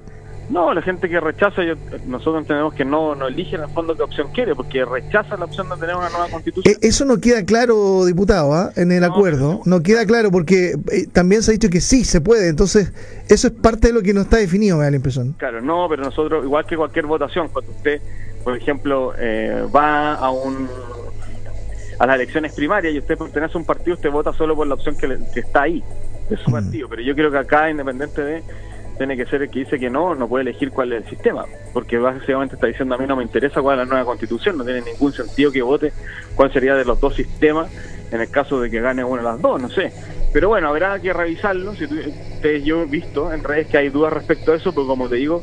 No, 0.50 0.74
la 0.74 0.82
gente 0.82 1.08
que 1.08 1.18
rechaza, 1.20 1.62
nosotros 2.06 2.42
entendemos 2.42 2.74
que 2.74 2.84
no, 2.84 3.14
no 3.14 3.28
elige 3.28 3.56
en 3.56 3.62
el 3.62 3.70
fondo 3.70 3.96
qué 3.96 4.02
opción 4.02 4.28
quiere, 4.34 4.54
porque 4.54 4.84
rechaza 4.84 5.38
la 5.38 5.46
opción 5.46 5.70
de 5.70 5.76
tener 5.76 5.96
una 5.96 6.10
nueva 6.10 6.28
constitución. 6.28 6.76
E, 6.82 6.86
eso 6.86 7.06
no 7.06 7.18
queda 7.18 7.46
claro, 7.46 8.04
diputado, 8.04 8.52
¿ah? 8.52 8.72
en 8.76 8.92
el 8.92 9.04
acuerdo. 9.04 9.62
No. 9.64 9.82
queda 9.82 10.04
claro 10.04 10.30
porque 10.30 10.76
eh, 10.92 11.06
también 11.10 11.42
se 11.42 11.50
ha 11.50 11.52
dicho 11.52 11.70
que 11.70 11.80
sí 11.80 12.04
se 12.04 12.20
puede. 12.20 12.50
Entonces, 12.50 12.92
eso 13.30 13.46
es 13.46 13.54
parte 13.54 13.86
de 13.86 13.94
lo 13.94 14.02
que 14.02 14.12
no 14.12 14.20
está 14.20 14.36
definido, 14.36 14.76
me 14.76 14.84
da 14.84 14.90
la 14.90 14.96
impresión. 14.96 15.32
Claro, 15.38 15.62
no, 15.62 15.86
pero 15.88 16.02
nosotros, 16.02 16.44
igual 16.44 16.66
que 16.66 16.76
cualquier 16.76 17.06
votación, 17.06 17.48
cuando 17.48 17.72
usted, 17.72 18.02
por 18.44 18.54
ejemplo, 18.54 19.14
eh, 19.18 19.66
va 19.74 20.12
a 20.16 20.30
un 20.30 20.68
a 21.98 22.06
las 22.06 22.16
elecciones 22.16 22.54
primarias 22.54 22.94
y 22.94 22.98
usted 22.98 23.16
pertenece 23.16 23.56
a 23.56 23.58
un 23.58 23.66
partido, 23.66 23.94
usted 23.94 24.10
vota 24.10 24.32
solo 24.32 24.54
por 24.56 24.66
la 24.66 24.74
opción 24.74 24.96
que, 24.96 25.18
está 25.38 25.62
ahí, 25.62 25.82
de 26.28 26.36
su 26.36 26.50
mm. 26.50 26.52
partido. 26.52 26.88
Pero 26.88 27.02
yo 27.02 27.14
creo 27.14 27.30
que 27.30 27.38
acá, 27.38 27.70
independiente 27.70 28.22
de, 28.22 28.42
tiene 28.96 29.16
que 29.16 29.26
ser 29.26 29.42
el 29.42 29.50
que 29.50 29.60
dice 29.60 29.78
que 29.78 29.90
no, 29.90 30.14
no 30.14 30.28
puede 30.28 30.42
elegir 30.42 30.70
cuál 30.70 30.92
es 30.92 31.04
el 31.04 31.10
sistema, 31.10 31.44
porque 31.72 31.98
básicamente 31.98 32.54
está 32.54 32.66
diciendo 32.66 32.94
a 32.94 32.98
mí 32.98 33.06
no 33.06 33.16
me 33.16 33.22
interesa 33.22 33.60
cuál 33.60 33.80
es 33.80 33.86
la 33.86 33.90
nueva 33.90 34.06
constitución, 34.06 34.56
no 34.56 34.64
tiene 34.64 34.82
ningún 34.82 35.12
sentido 35.12 35.50
que 35.50 35.62
vote 35.62 35.92
cuál 36.34 36.52
sería 36.52 36.74
de 36.74 36.84
los 36.84 37.00
dos 37.00 37.14
sistemas 37.14 37.70
en 38.12 38.20
el 38.20 38.30
caso 38.30 38.60
de 38.60 38.70
que 38.70 38.80
gane 38.80 39.02
una 39.02 39.22
de 39.22 39.28
las 39.28 39.42
dos, 39.42 39.60
no 39.60 39.68
sé. 39.68 39.92
Pero 40.32 40.48
bueno, 40.48 40.68
habrá 40.68 41.00
que 41.00 41.12
revisarlo. 41.12 41.74
Si 41.74 41.86
yo 42.62 42.82
he 42.82 42.86
visto 42.86 43.32
en 43.32 43.42
redes 43.42 43.66
que 43.68 43.78
hay 43.78 43.88
dudas 43.88 44.12
respecto 44.12 44.52
a 44.52 44.56
eso, 44.56 44.72
pero 44.72 44.86
como 44.86 45.08
te 45.08 45.16
digo, 45.16 45.42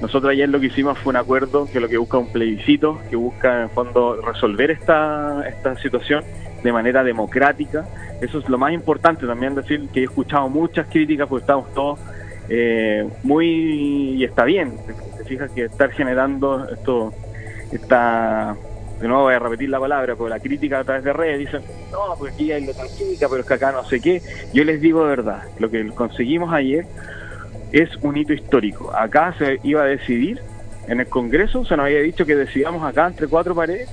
nosotros 0.00 0.32
ayer 0.32 0.48
lo 0.48 0.60
que 0.60 0.66
hicimos 0.66 0.98
fue 0.98 1.10
un 1.10 1.16
acuerdo 1.16 1.66
que 1.70 1.78
lo 1.78 1.88
que 1.88 1.98
busca 1.98 2.18
un 2.18 2.32
plebiscito, 2.32 3.00
que 3.10 3.16
busca 3.16 3.62
en 3.62 3.70
fondo 3.70 4.20
resolver 4.22 4.70
esta, 4.70 5.46
esta 5.46 5.76
situación 5.76 6.24
de 6.62 6.72
manera 6.72 7.04
democrática. 7.04 7.86
Eso 8.20 8.38
es 8.38 8.48
lo 8.48 8.58
más 8.58 8.72
importante 8.72 9.26
también 9.26 9.54
decir 9.54 9.88
que 9.92 10.00
he 10.00 10.04
escuchado 10.04 10.48
muchas 10.48 10.86
críticas 10.86 11.28
porque 11.28 11.42
estamos 11.42 11.72
todos 11.74 11.98
eh, 12.48 13.08
muy 13.22 13.46
y 14.16 14.24
está 14.24 14.44
bien. 14.44 14.72
Te 15.18 15.24
fijas 15.24 15.50
que 15.50 15.64
estar 15.66 15.90
generando 15.90 16.66
esto, 16.70 17.12
esta 17.70 18.56
de 19.00 19.08
nuevo 19.08 19.24
voy 19.24 19.34
a 19.34 19.38
repetir 19.38 19.70
la 19.70 19.80
palabra, 19.80 20.14
porque 20.14 20.30
la 20.30 20.40
crítica 20.40 20.80
a 20.80 20.84
través 20.84 21.04
de 21.04 21.12
redes 21.12 21.38
dicen, 21.38 21.62
no, 21.90 22.14
porque 22.18 22.34
aquí 22.34 22.52
hay 22.52 22.68
otra 22.68 22.84
crítica, 22.84 23.28
pero 23.30 23.40
es 23.40 23.46
que 23.46 23.54
acá 23.54 23.72
no 23.72 23.84
sé 23.84 24.00
qué. 24.00 24.20
Yo 24.52 24.62
les 24.64 24.80
digo 24.80 25.02
de 25.04 25.08
verdad, 25.08 25.42
lo 25.58 25.70
que 25.70 25.86
conseguimos 25.88 26.52
ayer 26.52 26.86
es 27.72 27.90
un 28.02 28.16
hito 28.16 28.32
histórico. 28.32 28.94
Acá 28.94 29.34
se 29.38 29.60
iba 29.62 29.82
a 29.82 29.86
decidir, 29.86 30.40
en 30.88 31.00
el 31.00 31.06
Congreso 31.06 31.64
se 31.64 31.76
nos 31.76 31.86
había 31.86 32.00
dicho 32.00 32.26
que 32.26 32.36
decidamos 32.36 32.82
acá 32.84 33.06
entre 33.06 33.28
cuatro 33.28 33.54
paredes 33.54 33.88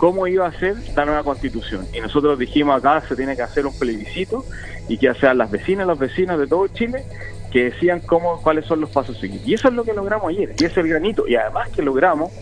cómo 0.00 0.26
iba 0.26 0.46
a 0.46 0.52
ser 0.52 0.76
la 0.96 1.04
nueva 1.04 1.22
constitución. 1.22 1.86
Y 1.92 2.00
nosotros 2.00 2.38
dijimos 2.38 2.78
acá 2.78 3.06
se 3.06 3.14
tiene 3.14 3.36
que 3.36 3.42
hacer 3.42 3.66
un 3.66 3.78
plebiscito 3.78 4.46
y 4.88 4.96
que 4.96 5.12
sean 5.14 5.36
las 5.36 5.50
vecinas, 5.50 5.86
los 5.86 5.98
vecinos 5.98 6.38
de 6.38 6.46
todo 6.46 6.66
Chile 6.68 7.04
que 7.52 7.64
decían 7.64 8.00
cómo, 8.00 8.40
cuáles 8.42 8.64
son 8.64 8.80
los 8.80 8.90
pasos 8.90 9.18
seguir. 9.18 9.42
Y 9.44 9.54
eso 9.54 9.68
es 9.68 9.74
lo 9.74 9.84
que 9.84 9.92
logramos 9.92 10.28
ayer, 10.30 10.54
y 10.58 10.64
es 10.64 10.76
el 10.76 10.88
granito. 10.88 11.28
Y 11.28 11.36
además 11.36 11.68
que 11.68 11.82
logramos 11.82 12.32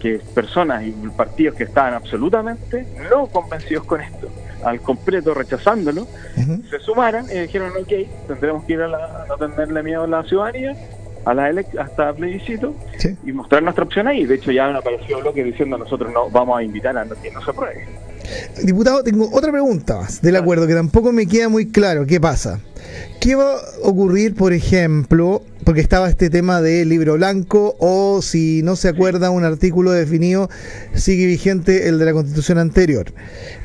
que 0.00 0.20
personas 0.34 0.84
y 0.84 0.92
partidos 1.16 1.56
que 1.56 1.64
estaban 1.64 1.94
absolutamente 1.94 2.86
no 3.10 3.26
convencidos 3.26 3.84
con 3.84 4.00
esto, 4.00 4.28
al 4.64 4.80
completo 4.80 5.34
rechazándolo, 5.34 6.06
se 6.70 6.78
sumaran 6.80 7.26
y 7.26 7.38
dijeron, 7.40 7.72
ok, 7.80 7.92
tendremos 8.26 8.64
que 8.64 8.72
ir 8.74 8.82
a 8.82 8.88
la, 8.88 9.26
no 9.28 9.36
tenerle 9.36 9.82
miedo 9.82 10.04
a 10.04 10.06
la 10.06 10.22
ciudadanía, 10.24 10.76
a 11.24 11.34
la 11.34 11.64
hasta 11.78 12.12
plebiscito, 12.12 12.74
y 13.24 13.32
mostrar 13.32 13.62
nuestra 13.62 13.84
opción 13.84 14.08
ahí. 14.08 14.24
De 14.24 14.36
hecho, 14.36 14.50
ya 14.50 14.66
han 14.66 14.76
aparecido 14.76 15.20
bloques 15.20 15.44
diciendo 15.44 15.76
nosotros 15.78 16.12
no 16.12 16.30
vamos 16.30 16.58
a 16.58 16.62
invitar 16.62 16.96
a 16.96 17.04
que 17.04 17.30
no 17.30 17.42
se 17.44 17.50
apruebe. 17.50 17.86
Diputado, 18.62 19.02
tengo 19.02 19.30
otra 19.32 19.50
pregunta 19.50 19.96
más 19.96 20.20
del 20.20 20.36
acuerdo 20.36 20.66
que 20.66 20.74
tampoco 20.74 21.12
me 21.12 21.26
queda 21.26 21.48
muy 21.48 21.70
claro. 21.70 22.06
¿Qué 22.06 22.20
pasa? 22.20 22.60
¿Qué 23.20 23.34
va 23.34 23.54
a 23.54 23.58
ocurrir, 23.82 24.34
por 24.34 24.52
ejemplo, 24.52 25.42
porque 25.68 25.82
estaba 25.82 26.08
este 26.08 26.30
tema 26.30 26.62
del 26.62 26.88
libro 26.88 27.16
blanco 27.16 27.76
o 27.78 28.22
si 28.22 28.62
no 28.62 28.74
se 28.74 28.88
acuerda 28.88 29.28
un 29.28 29.44
artículo 29.44 29.90
definido, 29.90 30.48
sigue 30.94 31.26
vigente 31.26 31.88
el 31.88 31.98
de 31.98 32.06
la 32.06 32.14
constitución 32.14 32.56
anterior? 32.56 33.12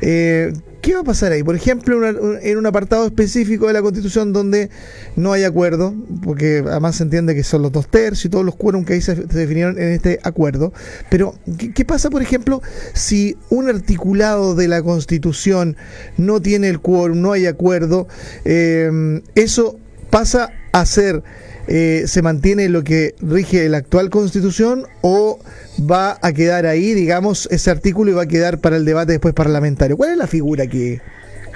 Eh, 0.02 0.52
¿Qué 0.82 0.96
va 0.96 1.00
a 1.00 1.04
pasar 1.06 1.32
ahí? 1.32 1.44
Por 1.44 1.56
ejemplo, 1.56 2.06
en 2.42 2.58
un 2.58 2.66
apartado 2.66 3.06
específico 3.06 3.68
de 3.68 3.74
la 3.74 3.82
Constitución 3.82 4.34
donde 4.34 4.70
no 5.16 5.32
hay 5.32 5.46
acuerdo, 5.46 5.96
porque 6.26 6.62
además 6.68 6.98
se 6.98 7.04
entiende 7.04 7.36
que 7.36 7.44
son 7.46 7.62
los 7.62 7.72
dos 7.72 7.88
tercios 7.88 8.26
y 8.26 8.30
todos 8.30 8.44
los 8.44 8.58
quórum 8.58 8.84
que 8.84 8.96
ahí 8.96 9.02
se, 9.02 9.16
definieron 9.16 9.80
en 9.80 9.94
este 9.94 10.20
acuerdo. 10.24 10.74
Pero, 11.10 11.36
¿qué, 11.74 11.86
pasa, 11.86 12.10
por 12.10 12.22
ejemplo, 12.22 12.62
si 12.92 13.38
un 13.50 13.70
articulado 13.70 14.56
de 14.56 14.68
la 14.68 14.82
Constitución 14.82 15.78
no 16.18 16.42
tiene 16.42 16.68
el 16.68 16.82
quórum, 16.82 17.22
no 17.22 17.32
hay 17.32 17.46
acuerdo? 17.46 18.10
Eh, 18.44 19.22
eso 19.36 19.80
pasa 20.10 20.50
a 20.74 20.86
ser 20.86 21.24
eh, 21.68 22.04
se 22.08 22.22
mantiene 22.22 22.70
lo 22.70 22.84
que 22.84 23.16
rige 23.22 23.68
la 23.70 23.78
actual 23.78 24.10
constitución 24.10 24.86
o 25.02 25.40
va 25.80 26.18
a 26.22 26.34
quedar 26.34 26.66
ahí, 26.66 26.94
digamos, 26.94 27.48
ese 27.52 27.72
artículo 27.72 28.12
y 28.12 28.14
va 28.14 28.24
a 28.24 28.28
quedar 28.28 28.60
para 28.60 28.76
el 28.76 28.86
debate 28.86 29.14
después 29.14 29.34
parlamentario? 29.34 29.98
¿Cuál 29.98 30.12
es 30.12 30.18
la 30.18 30.28
figura 30.28 30.68
que...? 30.68 31.02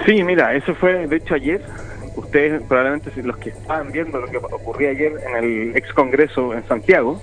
Sí, 0.05 0.23
mira, 0.23 0.53
eso 0.55 0.75
fue, 0.75 1.07
de 1.07 1.15
hecho, 1.15 1.33
ayer, 1.33 1.61
ustedes 2.15 2.61
probablemente 2.67 3.11
los 3.23 3.37
que 3.37 3.49
estaban 3.49 3.91
viendo 3.91 4.19
lo 4.19 4.27
que 4.27 4.37
ocurría 4.37 4.91
ayer 4.91 5.13
en 5.27 5.43
el 5.43 5.75
ex 5.75 5.91
Congreso 5.93 6.53
en 6.53 6.67
Santiago, 6.67 7.21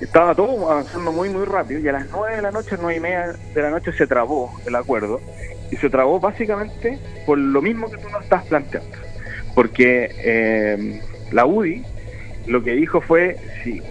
estaba 0.00 0.34
todo 0.34 0.70
avanzando 0.70 1.12
muy, 1.12 1.28
muy 1.28 1.44
rápido 1.44 1.80
y 1.80 1.88
a 1.88 1.92
las 1.92 2.06
nueve 2.10 2.36
de 2.36 2.42
la 2.42 2.52
noche, 2.52 2.76
nueve 2.80 2.96
y 2.96 3.00
media 3.00 3.34
de 3.54 3.62
la 3.62 3.70
noche 3.70 3.92
se 3.92 4.06
trabó 4.06 4.52
el 4.64 4.74
acuerdo 4.76 5.20
y 5.70 5.76
se 5.76 5.90
trabó 5.90 6.20
básicamente 6.20 6.98
por 7.26 7.36
lo 7.36 7.60
mismo 7.60 7.90
que 7.90 7.98
tú 7.98 8.08
nos 8.08 8.22
estás 8.22 8.44
planteando. 8.46 8.96
Porque 9.54 10.10
eh, 10.18 11.02
la 11.32 11.46
UDI 11.46 11.84
lo 12.48 12.62
que 12.62 12.72
dijo 12.72 13.00
fue, 13.00 13.36
si 13.62 13.82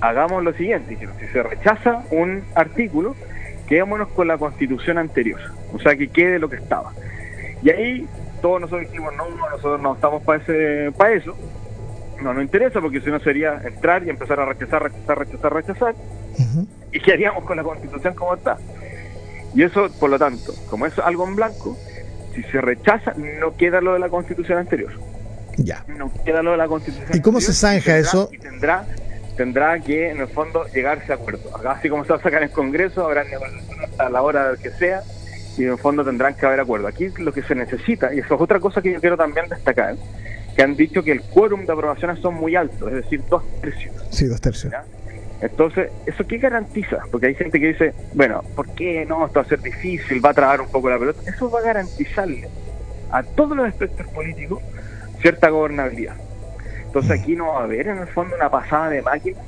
hagamos 0.00 0.42
lo 0.42 0.52
siguiente, 0.54 0.96
si 0.96 1.26
se 1.28 1.42
rechaza 1.42 2.04
un 2.10 2.42
artículo, 2.54 3.14
quedémonos 3.68 4.08
con 4.08 4.26
la 4.26 4.38
constitución 4.38 4.98
anterior, 4.98 5.40
o 5.72 5.78
sea, 5.78 5.96
que 5.96 6.08
quede 6.08 6.38
lo 6.38 6.48
que 6.48 6.56
estaba. 6.56 6.92
Y 7.62 7.70
ahí 7.70 8.06
todos 8.40 8.60
nosotros 8.60 8.88
dijimos, 8.90 9.14
no, 9.16 9.28
nosotros 9.28 9.80
no 9.80 9.94
estamos 9.94 10.22
para 10.22 10.42
ese 10.42 10.92
para 10.96 11.12
eso, 11.12 11.36
no 12.22 12.32
nos 12.32 12.42
interesa 12.42 12.80
porque 12.80 13.00
si 13.00 13.10
no 13.10 13.20
sería 13.20 13.60
entrar 13.64 14.04
y 14.04 14.10
empezar 14.10 14.40
a 14.40 14.46
rechazar, 14.46 14.82
rechazar, 14.82 15.18
rechazar, 15.18 15.54
rechazar, 15.54 15.94
y 16.92 17.00
qué 17.00 17.12
haríamos 17.12 17.44
con 17.44 17.56
la 17.56 17.62
constitución 17.62 18.14
como 18.14 18.34
está. 18.34 18.56
Y 19.54 19.62
eso, 19.62 19.88
por 19.98 20.10
lo 20.10 20.18
tanto, 20.18 20.54
como 20.68 20.86
es 20.86 20.98
algo 20.98 21.26
en 21.26 21.36
blanco, 21.36 21.76
si 22.34 22.42
se 22.44 22.60
rechaza, 22.60 23.14
no 23.40 23.56
queda 23.56 23.80
lo 23.80 23.94
de 23.94 23.98
la 23.98 24.08
constitución 24.08 24.58
anterior. 24.58 24.92
Ya. 25.64 25.84
No 25.88 26.10
queda 26.24 26.42
lo 26.42 26.52
de 26.52 26.56
la 26.56 26.68
constitución. 26.68 27.10
¿Y 27.12 27.20
cómo 27.20 27.40
se 27.40 27.52
zanja 27.52 27.98
eso? 27.98 28.30
Y 28.32 28.38
tendrá, 28.38 28.86
tendrá 29.36 29.78
que, 29.80 30.10
en 30.10 30.20
el 30.20 30.28
fondo, 30.28 30.64
llegarse 30.72 31.12
a 31.12 31.16
acuerdo. 31.16 31.54
Acá, 31.56 31.72
así 31.72 31.88
como 31.88 32.04
se 32.04 32.10
va 32.10 32.16
a 32.18 32.22
sacar 32.22 32.42
en 32.42 32.48
el 32.48 32.54
Congreso, 32.54 33.04
habrá 33.04 33.24
a 33.98 34.08
la 34.08 34.22
hora 34.22 34.52
que 34.60 34.70
sea, 34.70 35.02
y 35.56 35.64
en 35.64 35.72
el 35.72 35.78
fondo 35.78 36.04
tendrán 36.04 36.34
que 36.34 36.46
haber 36.46 36.60
acuerdo. 36.60 36.88
Aquí 36.88 37.08
lo 37.18 37.32
que 37.32 37.42
se 37.42 37.54
necesita, 37.54 38.14
y 38.14 38.20
eso 38.20 38.34
es 38.34 38.40
otra 38.40 38.58
cosa 38.60 38.80
que 38.80 38.92
yo 38.92 39.00
quiero 39.00 39.16
también 39.16 39.48
destacar, 39.48 39.96
que 40.56 40.62
han 40.62 40.76
dicho 40.76 41.02
que 41.02 41.12
el 41.12 41.22
quórum 41.22 41.66
de 41.66 41.72
aprobaciones 41.72 42.18
son 42.20 42.34
muy 42.34 42.56
altos, 42.56 42.88
es 42.88 43.04
decir, 43.04 43.22
dos 43.28 43.42
tercios. 43.60 43.94
Sí, 44.10 44.26
dos 44.26 44.40
tercios. 44.40 44.72
Entonces, 45.40 45.90
¿eso 46.06 46.26
qué 46.26 46.38
garantiza? 46.38 46.98
Porque 47.10 47.28
hay 47.28 47.34
gente 47.34 47.58
que 47.58 47.68
dice, 47.68 47.94
bueno, 48.12 48.42
¿por 48.54 48.68
qué 48.74 49.06
no? 49.06 49.26
Esto 49.26 49.40
va 49.40 49.46
a 49.46 49.48
ser 49.48 49.62
difícil, 49.62 50.24
va 50.24 50.30
a 50.30 50.34
trabar 50.34 50.60
un 50.60 50.68
poco 50.68 50.90
la 50.90 50.98
pelota. 50.98 51.20
Eso 51.26 51.50
va 51.50 51.60
a 51.60 51.62
garantizarle 51.62 52.48
a 53.10 53.22
todos 53.22 53.56
los 53.56 53.66
espectros 53.66 54.08
políticos 54.12 54.62
cierta 55.20 55.48
gobernabilidad. 55.48 56.16
Entonces 56.84 57.20
aquí 57.20 57.36
no 57.36 57.48
va 57.48 57.60
a 57.60 57.64
haber 57.64 57.88
en 57.88 57.98
el 57.98 58.08
fondo 58.08 58.34
una 58.34 58.50
pasada 58.50 58.90
de 58.90 59.02
máquina 59.02 59.38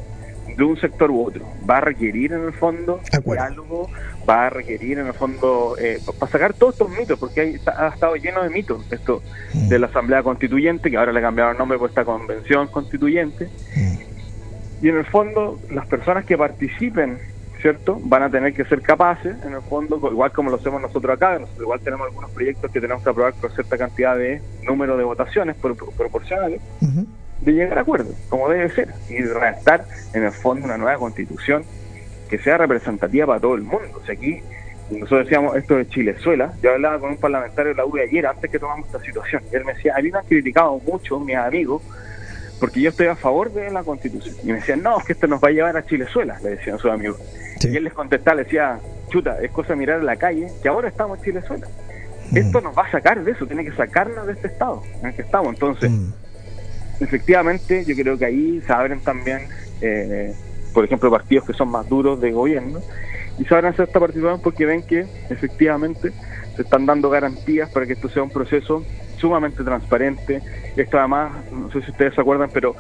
de 0.57 0.65
un 0.65 0.77
sector 0.79 1.11
u 1.11 1.27
otro. 1.27 1.45
Va 1.69 1.79
a 1.79 1.81
requerir 1.81 2.33
en 2.33 2.45
el 2.45 2.53
fondo 2.53 3.01
diálogo, 3.25 3.91
va 4.29 4.47
a 4.47 4.51
requerir 4.51 4.99
en 4.99 5.07
el 5.07 5.15
fondo, 5.15 5.77
eh, 5.79 6.01
para 6.19 6.31
sacar 6.31 6.55
todos 6.55 6.75
estos 6.75 6.91
mitos, 6.91 7.19
porque 7.19 7.59
ha 7.67 7.89
estado 7.89 8.17
lleno 8.17 8.43
de 8.43 8.51
mitos 8.51 8.85
esto 8.91 9.23
mm. 9.55 9.69
de 9.69 9.79
la 9.79 9.87
Asamblea 9.87 10.23
Constituyente, 10.23 10.91
que 10.91 10.97
ahora 10.97 11.13
le 11.13 11.21
cambiaron 11.21 11.53
el 11.53 11.59
nombre 11.59 11.79
por 11.79 11.89
esta 11.89 12.05
Convención 12.05 12.69
Constituyente. 12.69 13.49
Mm. 13.77 14.85
Y 14.85 14.89
en 14.89 14.97
el 14.97 15.07
fondo, 15.07 15.59
las 15.71 15.87
personas 15.87 16.25
que 16.25 16.37
participen 16.37 17.19
¿cierto? 17.63 17.99
Van 18.03 18.25
a 18.25 18.31
tener 18.31 18.53
que 18.53 18.65
ser 18.65 18.83
capaces, 18.83 19.37
en 19.45 19.55
el 19.55 19.63
fondo, 19.63 19.97
igual 20.11 20.33
como 20.33 20.51
lo 20.51 20.57
hacemos 20.57 20.83
nosotros 20.83 21.15
acá, 21.17 21.39
nosotros 21.39 21.63
igual 21.63 21.81
tenemos 21.81 22.09
algunos 22.09 22.31
proyectos 22.33 22.71
que 22.73 22.81
tenemos 22.81 23.05
que 23.05 23.11
aprobar 23.11 23.35
con 23.35 23.51
cierta 23.53 23.79
cantidad 23.79 24.17
de 24.17 24.43
número 24.65 24.97
de 24.97 25.05
votaciones 25.05 25.57
proporcionales, 25.57 26.61
de 27.41 27.53
llegar 27.53 27.79
a 27.79 27.83
acuerdos, 27.83 28.15
como 28.29 28.49
debe 28.49 28.69
ser, 28.71 28.89
y 29.09 29.23
redactar, 29.23 29.85
en 30.13 30.25
el 30.25 30.33
fondo, 30.33 30.65
una 30.65 30.77
nueva 30.77 30.99
constitución 30.99 31.65
que 32.29 32.39
sea 32.39 32.59
representativa 32.59 33.27
para 33.27 33.41
todo 33.41 33.55
el 33.55 33.63
mundo. 33.63 34.01
O 34.01 34.05
sea, 34.05 34.15
aquí 34.15 34.41
nosotros 34.91 35.25
decíamos 35.25 35.57
esto 35.57 35.77
de 35.77 35.89
Chilezuela, 35.89 36.53
yo 36.63 36.73
hablaba 36.73 36.99
con 36.99 37.11
un 37.11 37.17
parlamentario 37.17 37.71
de 37.73 37.77
la 37.77 37.87
UE 37.87 38.03
ayer, 38.03 38.27
antes 38.27 38.51
que 38.51 38.59
tomamos 38.59 38.87
esta 38.87 39.01
situación, 39.01 39.43
y 39.53 39.55
él 39.55 39.65
me 39.65 39.75
decía, 39.75 39.95
a 39.97 40.03
mí 40.03 40.11
me 40.11 40.19
han 40.19 40.27
criticado 40.27 40.81
mucho 40.85 41.21
mis 41.21 41.37
amigos, 41.37 41.83
porque 42.63 42.81
yo 42.81 42.91
estoy 42.91 43.09
a 43.09 43.17
favor 43.17 43.53
de 43.53 43.73
la 43.73 43.83
constitución. 43.83 44.37
Y 44.45 44.47
me 44.47 44.53
decían, 44.53 44.85
no, 44.85 44.97
es 44.97 45.05
que 45.05 45.15
esto 45.15 45.27
nos 45.27 45.43
va 45.43 45.49
a 45.49 45.51
llevar 45.51 45.77
a 45.77 45.85
Chilezuela, 45.85 46.39
le 46.45 46.51
decían 46.51 46.79
sus 46.79 46.93
amigos. 46.93 47.19
Y 47.61 47.77
él 47.77 47.83
les 47.83 47.93
contestaba, 47.93 48.37
le 48.37 48.45
decía, 48.45 48.79
chuta, 49.11 49.43
es 49.43 49.51
cosa 49.51 49.71
de 49.71 49.81
mirar 49.81 49.99
a 49.99 50.05
la 50.05 50.15
calle, 50.15 50.47
que 50.63 50.69
ahora 50.69 50.87
estamos 50.87 51.19
en 51.19 51.25
Chilezuela. 51.25 51.67
Mm. 52.31 52.37
Esto 52.37 52.61
nos 52.61 52.79
va 52.79 52.85
a 52.87 52.91
sacar 52.93 53.25
de 53.25 53.33
eso, 53.33 53.49
tiene 53.49 53.65
que 53.65 53.73
sacarnos 53.73 54.29
de 54.29 54.35
este 54.35 54.47
estado 54.47 54.81
en 55.01 55.09
el 55.09 55.15
que 55.17 55.23
estamos. 55.23 55.55
Entonces, 55.55 55.91
mm. 55.91 56.13
efectivamente, 57.01 57.85
yo 57.85 57.97
creo 57.97 58.17
que 58.17 58.27
ahí 58.27 58.63
se 58.65 58.73
abren 58.73 59.01
también, 59.01 59.41
eh, 59.81 60.33
por 60.73 60.85
ejemplo, 60.85 61.11
partidos 61.11 61.45
que 61.45 61.55
son 61.55 61.69
más 61.69 61.89
duros 61.89 62.21
de 62.21 62.31
gobierno, 62.31 62.81
y 63.41 63.45
se 63.45 63.55
abren 63.57 63.73
hacer 63.73 63.89
esta 63.89 63.99
participación 63.99 64.41
porque 64.41 64.67
ven 64.67 64.85
que 64.85 65.05
efectivamente 65.31 66.13
se 66.55 66.63
están 66.63 66.87
dando 66.87 67.11
garantías 67.11 67.69
para 67.71 67.87
que 67.87 67.95
esto 67.95 68.09
sea 68.09 68.23
un 68.23 68.31
proceso 68.31 68.85
sumamente 69.23 69.63
transparente. 69.65 70.43
Esto 70.77 70.99
además, 70.99 71.33
no 71.51 71.71
sé 71.71 71.81
si 71.83 71.93
ustedes 71.93 72.15
se 72.15 72.21
acuerdan, 72.21 72.51
pero 72.53 72.75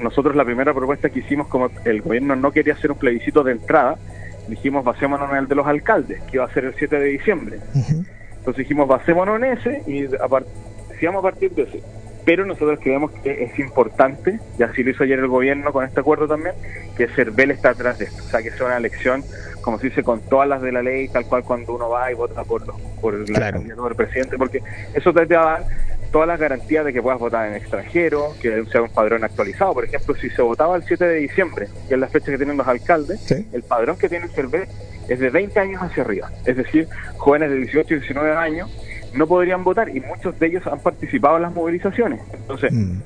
nosotros 0.00 0.36
la 0.36 0.44
primera 0.44 0.72
propuesta 0.72 1.08
que 1.08 1.20
hicimos, 1.20 1.48
como 1.48 1.70
el 1.84 2.02
gobierno 2.02 2.36
no 2.36 2.52
quería 2.52 2.74
hacer 2.74 2.92
un 2.92 2.98
plebiscito 2.98 3.42
de 3.42 3.52
entrada, 3.52 3.98
dijimos 4.46 4.84
basémonos 4.84 5.30
en 5.30 5.38
el 5.38 5.48
de 5.48 5.54
los 5.54 5.66
alcaldes, 5.66 6.22
que 6.24 6.36
iba 6.36 6.44
a 6.44 6.52
ser 6.52 6.66
el 6.66 6.74
7 6.74 7.00
de 7.00 7.06
diciembre. 7.06 7.58
Entonces 7.74 8.56
dijimos 8.56 8.86
basémonos 8.86 9.36
en 9.38 9.44
ese 9.44 9.82
y 9.86 10.04
a, 10.14 10.24
a 10.24 11.22
partir 11.22 11.50
de 11.52 11.62
ese. 11.62 11.82
Pero 12.28 12.44
nosotros 12.44 12.78
creemos 12.82 13.10
que 13.22 13.42
es 13.44 13.58
importante, 13.58 14.38
y 14.58 14.62
así 14.62 14.82
lo 14.82 14.90
hizo 14.90 15.02
ayer 15.02 15.18
el 15.18 15.28
gobierno 15.28 15.72
con 15.72 15.82
este 15.86 16.00
acuerdo 16.00 16.28
también, 16.28 16.54
que 16.94 17.08
CERVEL 17.08 17.52
está 17.52 17.70
atrás 17.70 17.98
de 17.98 18.04
esto, 18.04 18.22
o 18.22 18.28
sea, 18.28 18.42
que 18.42 18.50
sea 18.50 18.66
una 18.66 18.76
elección, 18.76 19.24
como 19.62 19.78
se 19.78 19.86
dice, 19.88 20.02
con 20.02 20.20
todas 20.20 20.46
las 20.46 20.60
de 20.60 20.70
la 20.70 20.82
ley, 20.82 21.08
tal 21.08 21.24
cual 21.24 21.42
cuando 21.42 21.74
uno 21.74 21.88
va 21.88 22.12
y 22.12 22.14
vota 22.14 22.44
por, 22.44 22.66
por 23.00 23.14
la 23.18 23.24
Claro. 23.24 23.52
candidatura 23.60 23.88
del 23.88 23.96
presidente, 23.96 24.36
porque 24.36 24.60
eso 24.92 25.10
te 25.14 25.24
va 25.34 25.56
a 25.56 25.60
dar 25.60 25.66
todas 26.12 26.28
las 26.28 26.38
garantías 26.38 26.84
de 26.84 26.92
que 26.92 27.00
puedas 27.00 27.18
votar 27.18 27.48
en 27.48 27.54
extranjero, 27.54 28.34
que 28.42 28.62
sea 28.66 28.82
un 28.82 28.90
padrón 28.90 29.24
actualizado. 29.24 29.72
Por 29.72 29.86
ejemplo, 29.86 30.14
si 30.14 30.28
se 30.28 30.42
votaba 30.42 30.76
el 30.76 30.82
7 30.82 31.06
de 31.06 31.14
diciembre, 31.14 31.68
que 31.88 31.94
es 31.94 32.00
la 32.00 32.08
fecha 32.08 32.30
que 32.30 32.36
tienen 32.36 32.58
los 32.58 32.68
alcaldes, 32.68 33.20
Sí. 33.22 33.46
el 33.54 33.62
padrón 33.62 33.96
que 33.96 34.10
tiene 34.10 34.26
el 34.26 34.32
CERVEL 34.32 34.68
es 35.08 35.18
de 35.18 35.30
20 35.30 35.58
años 35.60 35.80
hacia 35.82 36.02
arriba. 36.02 36.30
Es 36.44 36.58
decir, 36.58 36.88
jóvenes 37.16 37.48
de 37.50 37.56
18 37.56 37.94
y 37.94 37.98
19 38.00 38.36
años 38.36 38.70
no 39.18 39.26
podrían 39.26 39.64
votar 39.64 39.88
y 39.94 40.00
muchos 40.00 40.38
de 40.38 40.46
ellos 40.46 40.66
han 40.66 40.80
participado 40.80 41.36
en 41.36 41.42
las 41.42 41.52
movilizaciones. 41.54 42.20
Entonces, 42.32 42.72
Mm. 42.72 43.00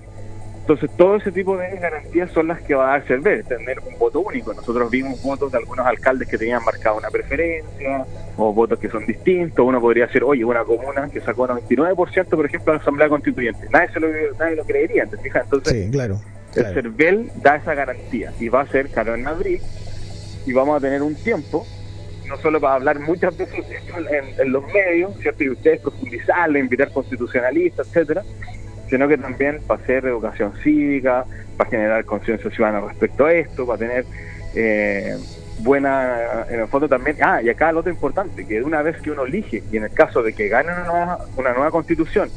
entonces 0.60 0.90
todo 0.96 1.16
ese 1.16 1.32
tipo 1.32 1.56
de 1.56 1.76
garantías 1.78 2.30
son 2.30 2.46
las 2.48 2.60
que 2.62 2.74
va 2.74 2.88
a 2.88 2.98
dar 2.98 3.06
CERVEL, 3.08 3.44
tener 3.44 3.80
un 3.80 3.98
voto 3.98 4.20
único. 4.20 4.54
Nosotros 4.54 4.90
vimos 4.90 5.20
votos 5.22 5.50
de 5.50 5.58
algunos 5.58 5.84
alcaldes 5.84 6.28
que 6.28 6.38
tenían 6.38 6.62
marcada 6.64 6.94
una 6.96 7.08
preferencia 7.10 8.04
o 8.36 8.52
votos 8.52 8.78
que 8.78 8.88
son 8.88 9.04
distintos. 9.06 9.66
Uno 9.66 9.80
podría 9.80 10.06
ser, 10.08 10.22
oye, 10.24 10.44
una 10.44 10.62
comuna 10.64 11.08
que 11.12 11.20
sacó 11.20 11.46
99%, 11.48 12.36
por 12.36 12.46
ejemplo, 12.46 12.72
en 12.72 12.76
la 12.78 12.82
Asamblea 12.82 13.08
Constituyente. 13.08 13.66
Nadie, 13.70 13.88
se 13.92 14.00
lo, 14.00 14.08
nadie 14.38 14.56
lo 14.56 14.64
creería, 14.64 15.04
¿te 15.06 15.16
fijas? 15.18 15.42
Entonces, 15.44 15.84
Sí, 15.86 15.90
claro. 15.90 16.20
el. 16.54 16.64
CERVEL 16.74 17.30
da 17.42 17.56
esa 17.56 17.74
garantía 17.74 18.32
y 18.38 18.48
va 18.48 18.60
a 18.60 18.66
ser 18.68 18.88
caro 18.90 19.14
en 19.14 19.26
abril 19.26 19.60
y 20.46 20.52
vamos 20.52 20.76
a 20.76 20.80
tener 20.80 21.02
un 21.02 21.14
tiempo, 21.14 21.66
no 22.32 22.38
solo 22.38 22.60
para 22.60 22.74
hablar 22.74 22.98
muchas 22.98 23.36
veces 23.36 23.62
en, 24.10 24.40
en 24.40 24.52
los 24.52 24.64
medios, 24.72 25.14
¿cierto? 25.20 25.44
Y 25.44 25.50
ustedes 25.50 25.80
profundizarle, 25.80 26.60
invitar 26.60 26.90
constitucionalistas, 26.90 27.86
etcétera, 27.88 28.22
sino 28.88 29.06
que 29.06 29.18
también 29.18 29.60
para 29.66 29.82
hacer 29.82 30.06
educación 30.06 30.54
cívica, 30.62 31.26
para 31.58 31.68
generar 31.68 32.04
conciencia 32.06 32.50
ciudadana 32.50 32.86
respecto 32.88 33.26
a 33.26 33.34
esto, 33.34 33.66
para 33.66 33.78
tener 33.78 34.06
eh, 34.54 35.18
buena, 35.58 36.46
en 36.48 36.60
el 36.60 36.68
fondo 36.68 36.88
también, 36.88 37.18
ah, 37.20 37.42
y 37.42 37.50
acá 37.50 37.70
lo 37.70 37.80
otro 37.80 37.92
importante, 37.92 38.46
que 38.46 38.62
una 38.62 38.80
vez 38.80 38.98
que 39.02 39.10
uno 39.10 39.26
elige, 39.26 39.62
y 39.70 39.76
en 39.76 39.84
el 39.84 39.92
caso 39.92 40.22
de 40.22 40.32
que 40.32 40.48
gane 40.48 40.72
una 40.72 40.84
nueva, 40.84 41.18
una 41.36 41.52
nueva 41.52 41.70
constitución, 41.70 42.30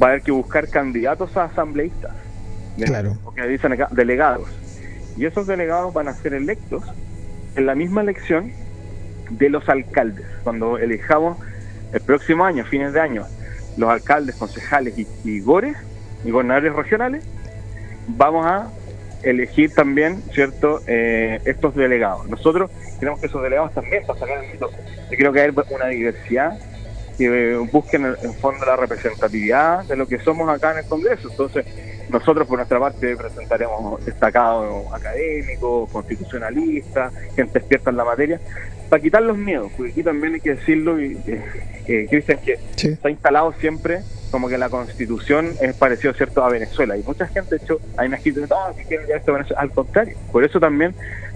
va 0.00 0.08
a 0.08 0.10
haber 0.10 0.22
que 0.22 0.32
buscar 0.32 0.68
candidatos 0.68 1.36
a 1.36 1.44
asambleístas. 1.44 2.12
Claro. 2.84 3.16
O 3.24 3.32
que 3.32 3.46
dicen 3.46 3.72
acá, 3.72 3.86
delegados. 3.92 4.48
Y 5.16 5.26
esos 5.26 5.46
delegados 5.46 5.94
van 5.94 6.08
a 6.08 6.14
ser 6.14 6.34
electos 6.34 6.82
en 7.54 7.66
la 7.66 7.76
misma 7.76 8.00
elección 8.00 8.50
de 9.30 9.48
los 9.48 9.68
alcaldes. 9.68 10.26
Cuando 10.42 10.78
elijamos 10.78 11.38
el 11.92 12.00
próximo 12.00 12.44
año, 12.44 12.64
fines 12.64 12.92
de 12.92 13.00
año, 13.00 13.24
los 13.76 13.90
alcaldes, 13.90 14.36
concejales 14.36 14.98
y, 14.98 15.06
y 15.24 15.40
gores 15.40 15.76
y 16.24 16.30
gobernadores 16.30 16.74
regionales, 16.74 17.24
vamos 18.08 18.46
a 18.46 18.68
elegir 19.22 19.72
también, 19.72 20.22
¿cierto?, 20.32 20.80
eh, 20.86 21.40
estos 21.44 21.74
delegados. 21.74 22.28
Nosotros 22.28 22.70
queremos 22.98 23.20
que 23.20 23.26
esos 23.26 23.42
delegados 23.42 23.72
también, 23.72 24.06
sacar 24.06 24.28
el 24.28 24.58
yo 24.58 24.68
creo 25.16 25.32
que 25.32 25.40
hay 25.40 25.50
una 25.74 25.86
diversidad 25.86 26.58
que 27.16 27.56
busquen 27.72 28.06
en 28.06 28.16
el 28.22 28.34
fondo 28.34 28.66
la 28.66 28.76
representatividad 28.76 29.84
de 29.84 29.96
lo 29.96 30.06
que 30.06 30.18
somos 30.18 30.48
acá 30.48 30.72
en 30.72 30.78
el 30.78 30.84
Congreso. 30.86 31.28
Entonces, 31.30 31.64
nosotros 32.08 32.46
por 32.46 32.58
nuestra 32.58 32.78
parte 32.78 33.16
presentaremos 33.16 34.04
destacados 34.04 34.84
académicos, 34.92 35.90
constitucionalistas, 35.90 37.12
gente 37.36 37.58
experta 37.58 37.90
en 37.90 37.96
la 37.96 38.04
materia, 38.04 38.40
para 38.88 39.02
quitar 39.02 39.22
los 39.22 39.36
miedos, 39.36 39.72
porque 39.76 39.92
aquí 39.92 40.02
también 40.02 40.34
hay 40.34 40.40
que 40.40 40.54
decirlo, 40.54 41.00
y, 41.00 41.12
eh, 41.26 41.42
eh, 41.86 42.06
Cristian, 42.08 42.38
que 42.44 42.58
Sí. 42.76 42.88
está 42.88 43.10
instalado 43.10 43.52
siempre 43.60 44.00
como 44.30 44.48
que 44.48 44.58
la 44.58 44.68
constitución 44.68 45.52
es 45.60 45.74
parecido 45.76 46.12
cierto 46.12 46.44
a 46.44 46.48
Venezuela. 46.50 46.96
Y 46.96 47.02
mucha 47.04 47.26
gente 47.28 47.56
de 47.56 47.62
hecho 47.64 47.78
hay 47.96 48.08
una 48.08 48.16
escrito 48.16 48.40
no, 48.40 48.74
que 48.76 48.84
quieren 48.84 49.06
esto 49.14 49.30
a 49.30 49.34
Venezuela 49.34 49.62
al 49.62 49.70
contrario. 49.70 50.16
Por 50.32 50.42
eso 50.44 50.58
también 50.58 50.92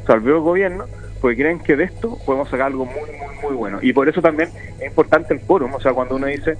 salvó 0.06 0.30
el 0.30 0.40
gobierno 0.40 0.86
porque 1.20 1.36
creen 1.36 1.60
que 1.60 1.76
de 1.76 1.84
esto 1.84 2.18
podemos 2.26 2.48
sacar 2.48 2.66
algo 2.66 2.86
muy 2.86 2.94
muy 3.12 3.36
muy 3.42 3.54
bueno. 3.54 3.78
Y 3.82 3.92
por 3.92 4.08
eso 4.08 4.20
también 4.20 4.50
es 4.80 4.86
importante 4.86 5.32
el 5.32 5.40
quórum 5.40 5.74
o 5.74 5.80
sea 5.80 5.92
cuando 5.92 6.16
uno 6.16 6.26
dice 6.26 6.56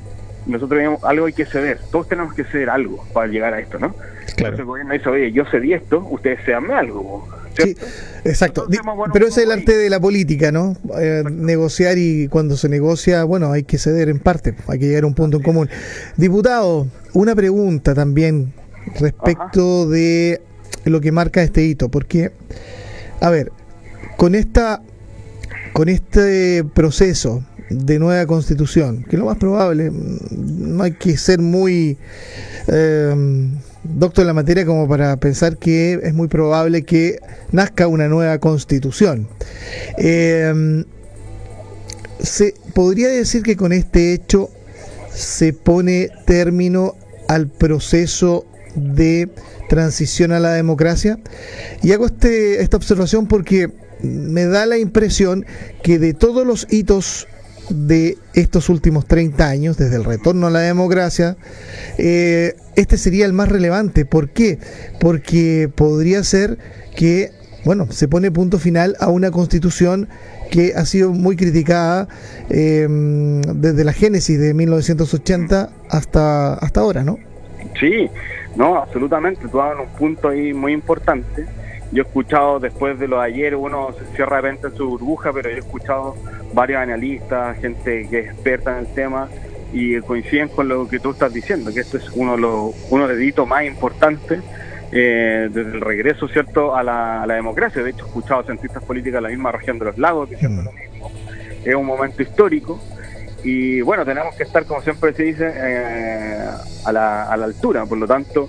nosotros 0.49 0.79
tenemos 0.79 1.05
algo 1.05 1.27
hay 1.27 1.33
que 1.33 1.47
ceder 1.47 1.79
todos 1.91 2.09
tenemos 2.09 2.35
que 2.35 2.45
ceder 2.45 2.71
algo 2.71 3.05
para 3.13 3.27
llegar 3.27 3.55
a 3.55 3.61
esto 3.61 3.79
¿no? 3.79 3.93
Claro. 3.93 4.15
Entonces 4.37 4.59
el 4.61 4.65
gobierno 4.65 4.93
dice 4.95 5.09
oye 5.09 5.33
yo 5.33 5.45
cedí 5.51 5.73
esto 5.73 6.07
ustedes 6.11 6.45
cedanme 6.45 6.75
algo 6.75 7.29
Sí, 7.59 7.75
¿cierto? 7.75 7.87
exacto. 8.25 8.65
Entonces, 8.67 8.85
bueno, 8.97 9.13
Pero 9.13 9.27
ese 9.27 9.41
es 9.41 9.47
el 9.47 9.53
arte 9.53 9.77
de 9.77 9.91
la 9.91 9.99
política, 9.99 10.53
¿no? 10.53 10.77
Eh, 10.97 11.25
negociar 11.29 11.99
y 11.99 12.29
cuando 12.29 12.57
se 12.57 12.69
negocia, 12.69 13.25
bueno, 13.25 13.51
hay 13.51 13.65
que 13.65 13.79
ceder 13.79 14.09
en 14.09 14.21
parte, 14.21 14.55
hay 14.69 14.79
que 14.79 14.87
llegar 14.87 15.03
a 15.03 15.07
un 15.09 15.15
punto 15.15 15.39
en 15.39 15.43
común. 15.43 15.69
Diputado, 16.17 16.87
una 17.15 17.35
pregunta 17.35 17.95
también 17.95 18.53
respecto 19.01 19.89
de 19.89 20.41
lo 20.85 21.01
que 21.01 21.13
marca 21.13 21.43
este 21.43 21.65
hito, 21.65 21.89
porque, 21.89 22.31
a 23.21 23.31
ver, 23.31 23.51
con 24.17 24.35
esta, 24.35 24.81
con 25.73 25.89
este 25.89 26.65
proceso 26.75 27.43
de 27.71 27.99
nueva 27.99 28.27
constitución, 28.27 29.05
que 29.05 29.17
lo 29.17 29.27
más 29.27 29.39
probable, 29.39 29.91
mm, 29.91 30.77
no 30.77 30.85
hay 30.85 30.93
que 30.93 31.17
ser 31.17 31.41
muy 31.41 31.99
eh, 32.67 33.15
doctor 33.85 34.23
en 34.23 34.27
la 34.29 34.35
materia 34.35 34.67
como 34.67 34.89
para 34.89 35.17
pensar 35.17 35.57
que 35.57 36.01
es 36.03 36.15
muy 36.15 36.29
probable 36.29 36.83
que 36.83 37.19
nazca 37.53 37.87
una 37.89 38.09
nueva 38.09 38.39
constitución. 38.39 39.29
Eh, 39.97 40.85
se 42.21 42.55
podría 42.75 43.09
decir 43.09 43.43
que 43.43 43.57
con 43.57 43.73
este 43.73 44.13
hecho 44.13 44.51
se 45.13 45.53
pone 45.53 46.11
término 46.27 46.95
al 47.29 47.49
proceso 47.49 48.47
de 48.75 49.29
transición 49.69 50.33
a 50.33 50.41
la 50.41 50.53
democracia. 50.53 51.19
Y 51.83 51.93
hago 51.93 52.07
este, 52.07 52.63
esta 52.63 52.77
observación 52.77 53.27
porque 53.27 53.71
me 54.03 54.47
da 54.47 54.67
la 54.67 54.79
impresión 54.79 55.45
que 55.83 55.99
de 55.99 56.15
todos 56.15 56.47
los 56.47 56.67
hitos 56.71 57.27
de 57.71 58.19
estos 58.35 58.69
últimos 58.69 59.07
30 59.07 59.47
años, 59.47 59.77
desde 59.77 59.97
el 59.97 60.05
retorno 60.05 60.47
a 60.47 60.51
la 60.51 60.61
democracia, 60.61 61.37
eh, 61.99 62.55
este 62.77 62.99
sería 62.99 63.27
el 63.27 63.33
más 63.33 63.49
relevante. 63.49 64.05
¿Por 64.05 64.31
qué? 64.31 64.59
Porque 65.01 65.71
podría 65.75 66.23
ser 66.25 66.59
que, 66.97 67.33
bueno, 67.65 67.91
se 67.91 68.09
pone 68.09 68.31
punto 68.31 68.59
final 68.59 68.97
a 69.01 69.09
una 69.09 69.31
constitución 69.31 70.09
que 70.51 70.75
ha 70.75 70.85
sido 70.85 71.13
muy 71.13 71.37
criticada 71.37 72.09
eh, 72.51 72.87
desde 72.89 73.85
la 73.85 73.93
génesis 73.93 74.39
de 74.39 74.55
1980 74.55 75.71
hasta, 75.91 76.55
hasta 76.55 76.81
ahora, 76.81 77.05
¿no? 77.05 77.19
Sí, 77.79 78.09
no, 78.57 78.77
absolutamente. 78.77 79.47
Tú 79.49 79.61
hablas 79.61 79.87
un 79.93 79.99
punto 79.99 80.29
ahí 80.29 80.53
muy 80.53 80.73
importante. 80.73 81.47
Yo 81.91 82.03
he 82.03 82.07
escuchado 82.07 82.61
después 82.61 82.99
de 82.99 83.09
lo 83.09 83.21
de 83.21 83.27
ayer, 83.27 83.57
uno 83.57 83.89
se 83.99 84.05
cierra 84.15 84.37
de 84.37 84.43
repente 84.43 84.67
en 84.69 84.77
su 84.77 84.89
burbuja, 84.91 85.33
pero 85.33 85.49
yo 85.49 85.57
he 85.57 85.61
escuchado 85.61 86.17
varios 86.53 86.81
analistas, 86.81 87.59
gente 87.59 88.07
que 88.11 88.21
es 88.21 88.27
experta 88.27 88.73
en 88.73 88.87
el 88.87 88.95
tema 88.95 89.29
y 89.73 89.99
coinciden 90.01 90.49
con 90.49 90.69
lo 90.69 90.89
que 90.89 90.99
tú 90.99 91.11
estás 91.11 91.33
diciendo, 91.33 91.73
que 91.73 91.81
esto 91.81 91.97
es 91.97 92.11
uno 92.15 92.37
de 92.37 92.41
los 92.43 92.75
uno 92.91 93.09
de 93.09 93.25
hitos 93.25 93.47
más 93.47 93.65
importantes 93.65 94.41
eh, 94.93 95.49
desde 95.51 95.73
el 95.73 95.81
regreso, 95.81 96.29
¿cierto?, 96.29 96.75
a 96.75 96.83
la, 96.83 97.23
a 97.23 97.27
la 97.27 97.35
democracia. 97.35 97.83
De 97.83 97.91
hecho, 97.91 98.05
he 98.05 98.09
escuchado 98.09 98.43
cientistas 98.45 98.83
políticos 98.85 99.17
de 99.17 99.21
la 99.23 99.29
misma 99.29 99.53
región 99.53 99.79
de 99.79 99.87
los 99.87 99.99
lagos 99.99 100.31
diciendo 100.31 100.63
lo 100.63 100.73
mismo. 100.73 101.11
Es 101.65 101.75
un 101.75 101.87
momento 101.87 102.23
histórico 102.23 102.81
y 103.45 103.81
bueno, 103.83 104.05
tenemos 104.05 104.35
que 104.35 104.43
estar, 104.43 104.65
como 104.65 104.81
siempre 104.83 105.13
se 105.13 105.23
dice, 105.23 105.53
eh, 105.55 106.49
a, 106.85 106.93
la, 106.93 107.25
a 107.25 107.37
la 107.37 107.45
altura. 107.45 107.85
Por 107.87 107.99
lo 107.99 108.07
tanto, 108.07 108.49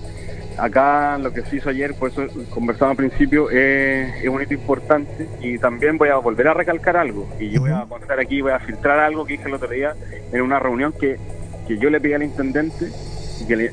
acá 0.59 1.17
lo 1.17 1.31
que 1.31 1.41
se 1.43 1.57
hizo 1.57 1.69
ayer, 1.69 1.93
por 1.95 2.09
eso 2.09 2.27
conversamos 2.49 2.91
al 2.91 2.97
principio, 2.97 3.49
es, 3.49 4.23
es 4.23 4.29
un 4.29 4.41
hito 4.41 4.53
importante 4.53 5.27
y 5.41 5.57
también 5.57 5.97
voy 5.97 6.09
a 6.09 6.17
volver 6.17 6.47
a 6.47 6.53
recalcar 6.53 6.97
algo. 6.97 7.27
Y 7.39 7.49
yo 7.49 7.61
voy 7.61 7.71
a 7.71 7.85
contar 7.87 8.19
aquí, 8.19 8.41
voy 8.41 8.51
a 8.51 8.59
filtrar 8.59 8.99
algo 8.99 9.25
que 9.25 9.33
dije 9.33 9.47
el 9.47 9.53
otro 9.53 9.69
día 9.69 9.93
en 10.31 10.41
una 10.41 10.59
reunión 10.59 10.93
que, 10.93 11.17
que 11.67 11.77
yo 11.77 11.89
le 11.89 11.99
pedí 11.99 12.13
al 12.13 12.23
intendente 12.23 12.89
que, 13.47 13.55
le, 13.55 13.71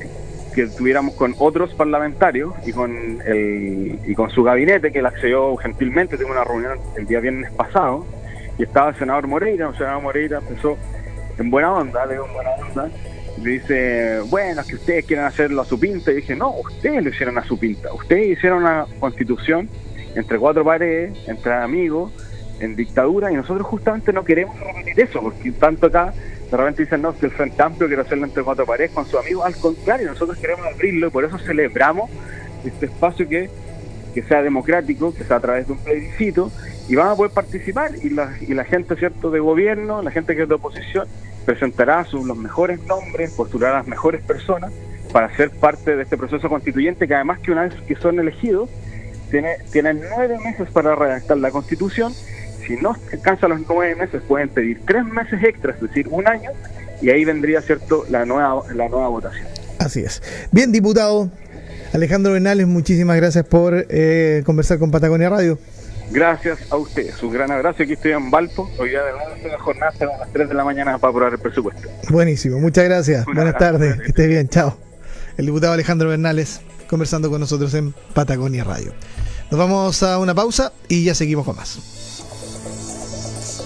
que 0.53 0.63
estuviéramos 0.63 1.15
con 1.15 1.35
otros 1.37 1.73
parlamentarios 1.73 2.53
y 2.65 2.73
con, 2.73 3.21
el, 3.25 3.99
y 4.05 4.15
con 4.15 4.29
su 4.29 4.43
gabinete, 4.43 4.91
que 4.91 4.99
él 4.99 5.05
accedió 5.05 5.55
gentilmente. 5.57 6.17
Tuve 6.17 6.31
una 6.31 6.43
reunión 6.43 6.79
el 6.95 7.05
día 7.05 7.19
viernes 7.19 7.51
pasado 7.51 8.05
y 8.57 8.63
estaba 8.63 8.89
el 8.89 8.95
senador 8.95 9.27
Moreira. 9.27 9.69
El 9.69 9.77
senador 9.77 10.01
Moreira 10.03 10.39
empezó 10.39 10.77
en 11.37 11.49
buena 11.49 11.73
onda, 11.73 12.05
le 12.05 12.13
digo 12.13 12.25
en 12.25 12.33
buena 12.33 12.49
onda, 12.51 12.89
le 13.41 13.51
dice, 13.51 14.19
bueno, 14.29 14.61
es 14.61 14.67
que 14.67 14.75
ustedes 14.75 15.05
quieren 15.05 15.25
hacerlo 15.25 15.61
a 15.61 15.65
su 15.65 15.79
pinta. 15.79 16.11
Y 16.11 16.15
dije, 16.15 16.35
no, 16.35 16.51
ustedes 16.51 17.03
lo 17.03 17.09
hicieron 17.09 17.37
a 17.37 17.45
su 17.45 17.57
pinta. 17.57 17.93
Ustedes 17.93 18.37
hicieron 18.37 18.59
una 18.59 18.85
constitución 18.99 19.69
entre 20.15 20.39
cuatro 20.39 20.63
paredes, 20.63 21.17
entre 21.27 21.53
amigos, 21.53 22.11
en 22.59 22.75
dictadura, 22.75 23.31
y 23.31 23.35
nosotros 23.35 23.67
justamente 23.67 24.11
no 24.11 24.23
queremos 24.23 24.59
repetir 24.59 24.99
eso, 24.99 25.21
porque 25.21 25.51
tanto 25.51 25.87
acá 25.87 26.13
de 26.49 26.57
repente 26.57 26.83
dicen, 26.83 27.01
no, 27.01 27.15
que 27.15 27.25
el 27.25 27.31
Frente 27.31 27.61
Amplio 27.61 27.87
quiere 27.87 28.01
hacerlo 28.01 28.25
entre 28.25 28.41
cuatro 28.41 28.65
paredes 28.65 28.91
con 28.91 29.05
sus 29.05 29.19
amigos. 29.19 29.45
Al 29.45 29.55
contrario, 29.57 30.07
nosotros 30.07 30.37
queremos 30.37 30.65
abrirlo 30.65 31.07
y 31.07 31.09
por 31.09 31.25
eso 31.25 31.37
celebramos 31.37 32.09
este 32.63 32.85
espacio 32.87 33.27
que, 33.27 33.49
que 34.13 34.23
sea 34.23 34.41
democrático, 34.41 35.13
que 35.13 35.23
sea 35.23 35.37
a 35.37 35.39
través 35.41 35.67
de 35.67 35.73
un 35.73 35.79
plebiscito, 35.79 36.51
y 36.87 36.95
van 36.95 37.09
a 37.09 37.15
poder 37.15 37.31
participar 37.33 37.91
y 38.01 38.09
la, 38.09 38.33
y 38.39 38.53
la 38.53 38.63
gente 38.63 38.95
cierto 38.95 39.29
de 39.29 39.39
gobierno, 39.39 40.01
la 40.01 40.09
gente 40.09 40.35
que 40.35 40.43
es 40.43 40.49
de 40.49 40.55
oposición, 40.55 41.07
presentará 41.47 42.03
sus, 42.03 42.27
los 42.27 42.37
mejores 42.37 42.83
nombres, 42.83 43.31
postulará 43.31 43.75
a 43.75 43.77
las 43.77 43.87
mejores 43.87 44.21
personas 44.21 44.73
para 45.13 45.33
ser 45.37 45.49
parte 45.49 45.95
de 45.95 46.03
este 46.03 46.17
proceso 46.17 46.49
constituyente 46.49 47.07
que 47.07 47.15
además 47.15 47.39
que 47.39 47.53
una 47.53 47.61
vez 47.61 47.73
que 47.87 47.95
son 47.95 48.19
elegidos 48.19 48.69
tiene, 49.31 49.55
tienen 49.71 50.01
nueve 50.13 50.37
meses 50.43 50.69
para 50.69 50.93
redactar 50.93 51.37
la 51.37 51.49
constitución. 51.49 52.13
Si 52.67 52.75
no 52.75 52.97
alcanzan 53.13 53.51
los 53.51 53.61
nueve 53.69 53.95
meses 53.95 54.21
pueden 54.27 54.49
pedir 54.49 54.81
tres 54.85 55.05
meses 55.05 55.41
extras, 55.41 55.77
es 55.77 55.83
decir, 55.83 56.09
un 56.11 56.27
año, 56.27 56.51
y 57.01 57.11
ahí 57.11 57.23
vendría 57.23 57.61
cierto 57.61 58.03
la 58.09 58.25
nueva, 58.25 58.63
la 58.73 58.89
nueva 58.89 59.07
votación. 59.07 59.47
Así 59.79 60.01
es. 60.01 60.21
Bien, 60.51 60.73
diputado 60.73 61.31
Alejandro 61.93 62.33
Bernales, 62.33 62.67
muchísimas 62.67 63.15
gracias 63.15 63.45
por 63.45 63.85
eh, 63.89 64.43
conversar 64.45 64.79
con 64.79 64.91
Patagonia 64.91 65.29
Radio. 65.29 65.57
Gracias 66.11 66.59
a 66.71 66.77
ustedes. 66.77 67.21
Un 67.21 67.33
gran 67.33 67.51
abrazo. 67.51 67.83
Aquí 67.83 67.93
estoy 67.93 68.11
en 68.11 68.31
Valpo. 68.31 68.69
Hoy 68.79 68.89
día 68.89 69.03
de 69.03 69.49
la 69.49 69.59
jornada 69.59 69.93
a 69.99 70.17
las 70.19 70.33
3 70.33 70.49
de 70.49 70.55
la 70.55 70.63
mañana 70.63 70.97
para 70.97 71.11
aprobar 71.11 71.33
el 71.33 71.39
presupuesto. 71.39 71.89
Buenísimo. 72.09 72.59
Muchas 72.59 72.85
gracias. 72.85 73.25
Buenas 73.25 73.57
tardes. 73.57 73.97
Que 73.97 74.07
estés 74.07 74.27
bien. 74.27 74.47
Chao. 74.47 74.77
El 75.37 75.45
diputado 75.45 75.73
Alejandro 75.73 76.09
Bernales 76.09 76.61
conversando 76.89 77.29
con 77.29 77.39
nosotros 77.39 77.73
en 77.73 77.93
Patagonia 78.13 78.63
Radio. 78.63 78.93
Nos 79.51 79.59
vamos 79.59 80.03
a 80.03 80.17
una 80.19 80.33
pausa 80.33 80.73
y 80.87 81.03
ya 81.03 81.13
seguimos 81.13 81.45
con 81.45 81.55
más. 81.55 81.96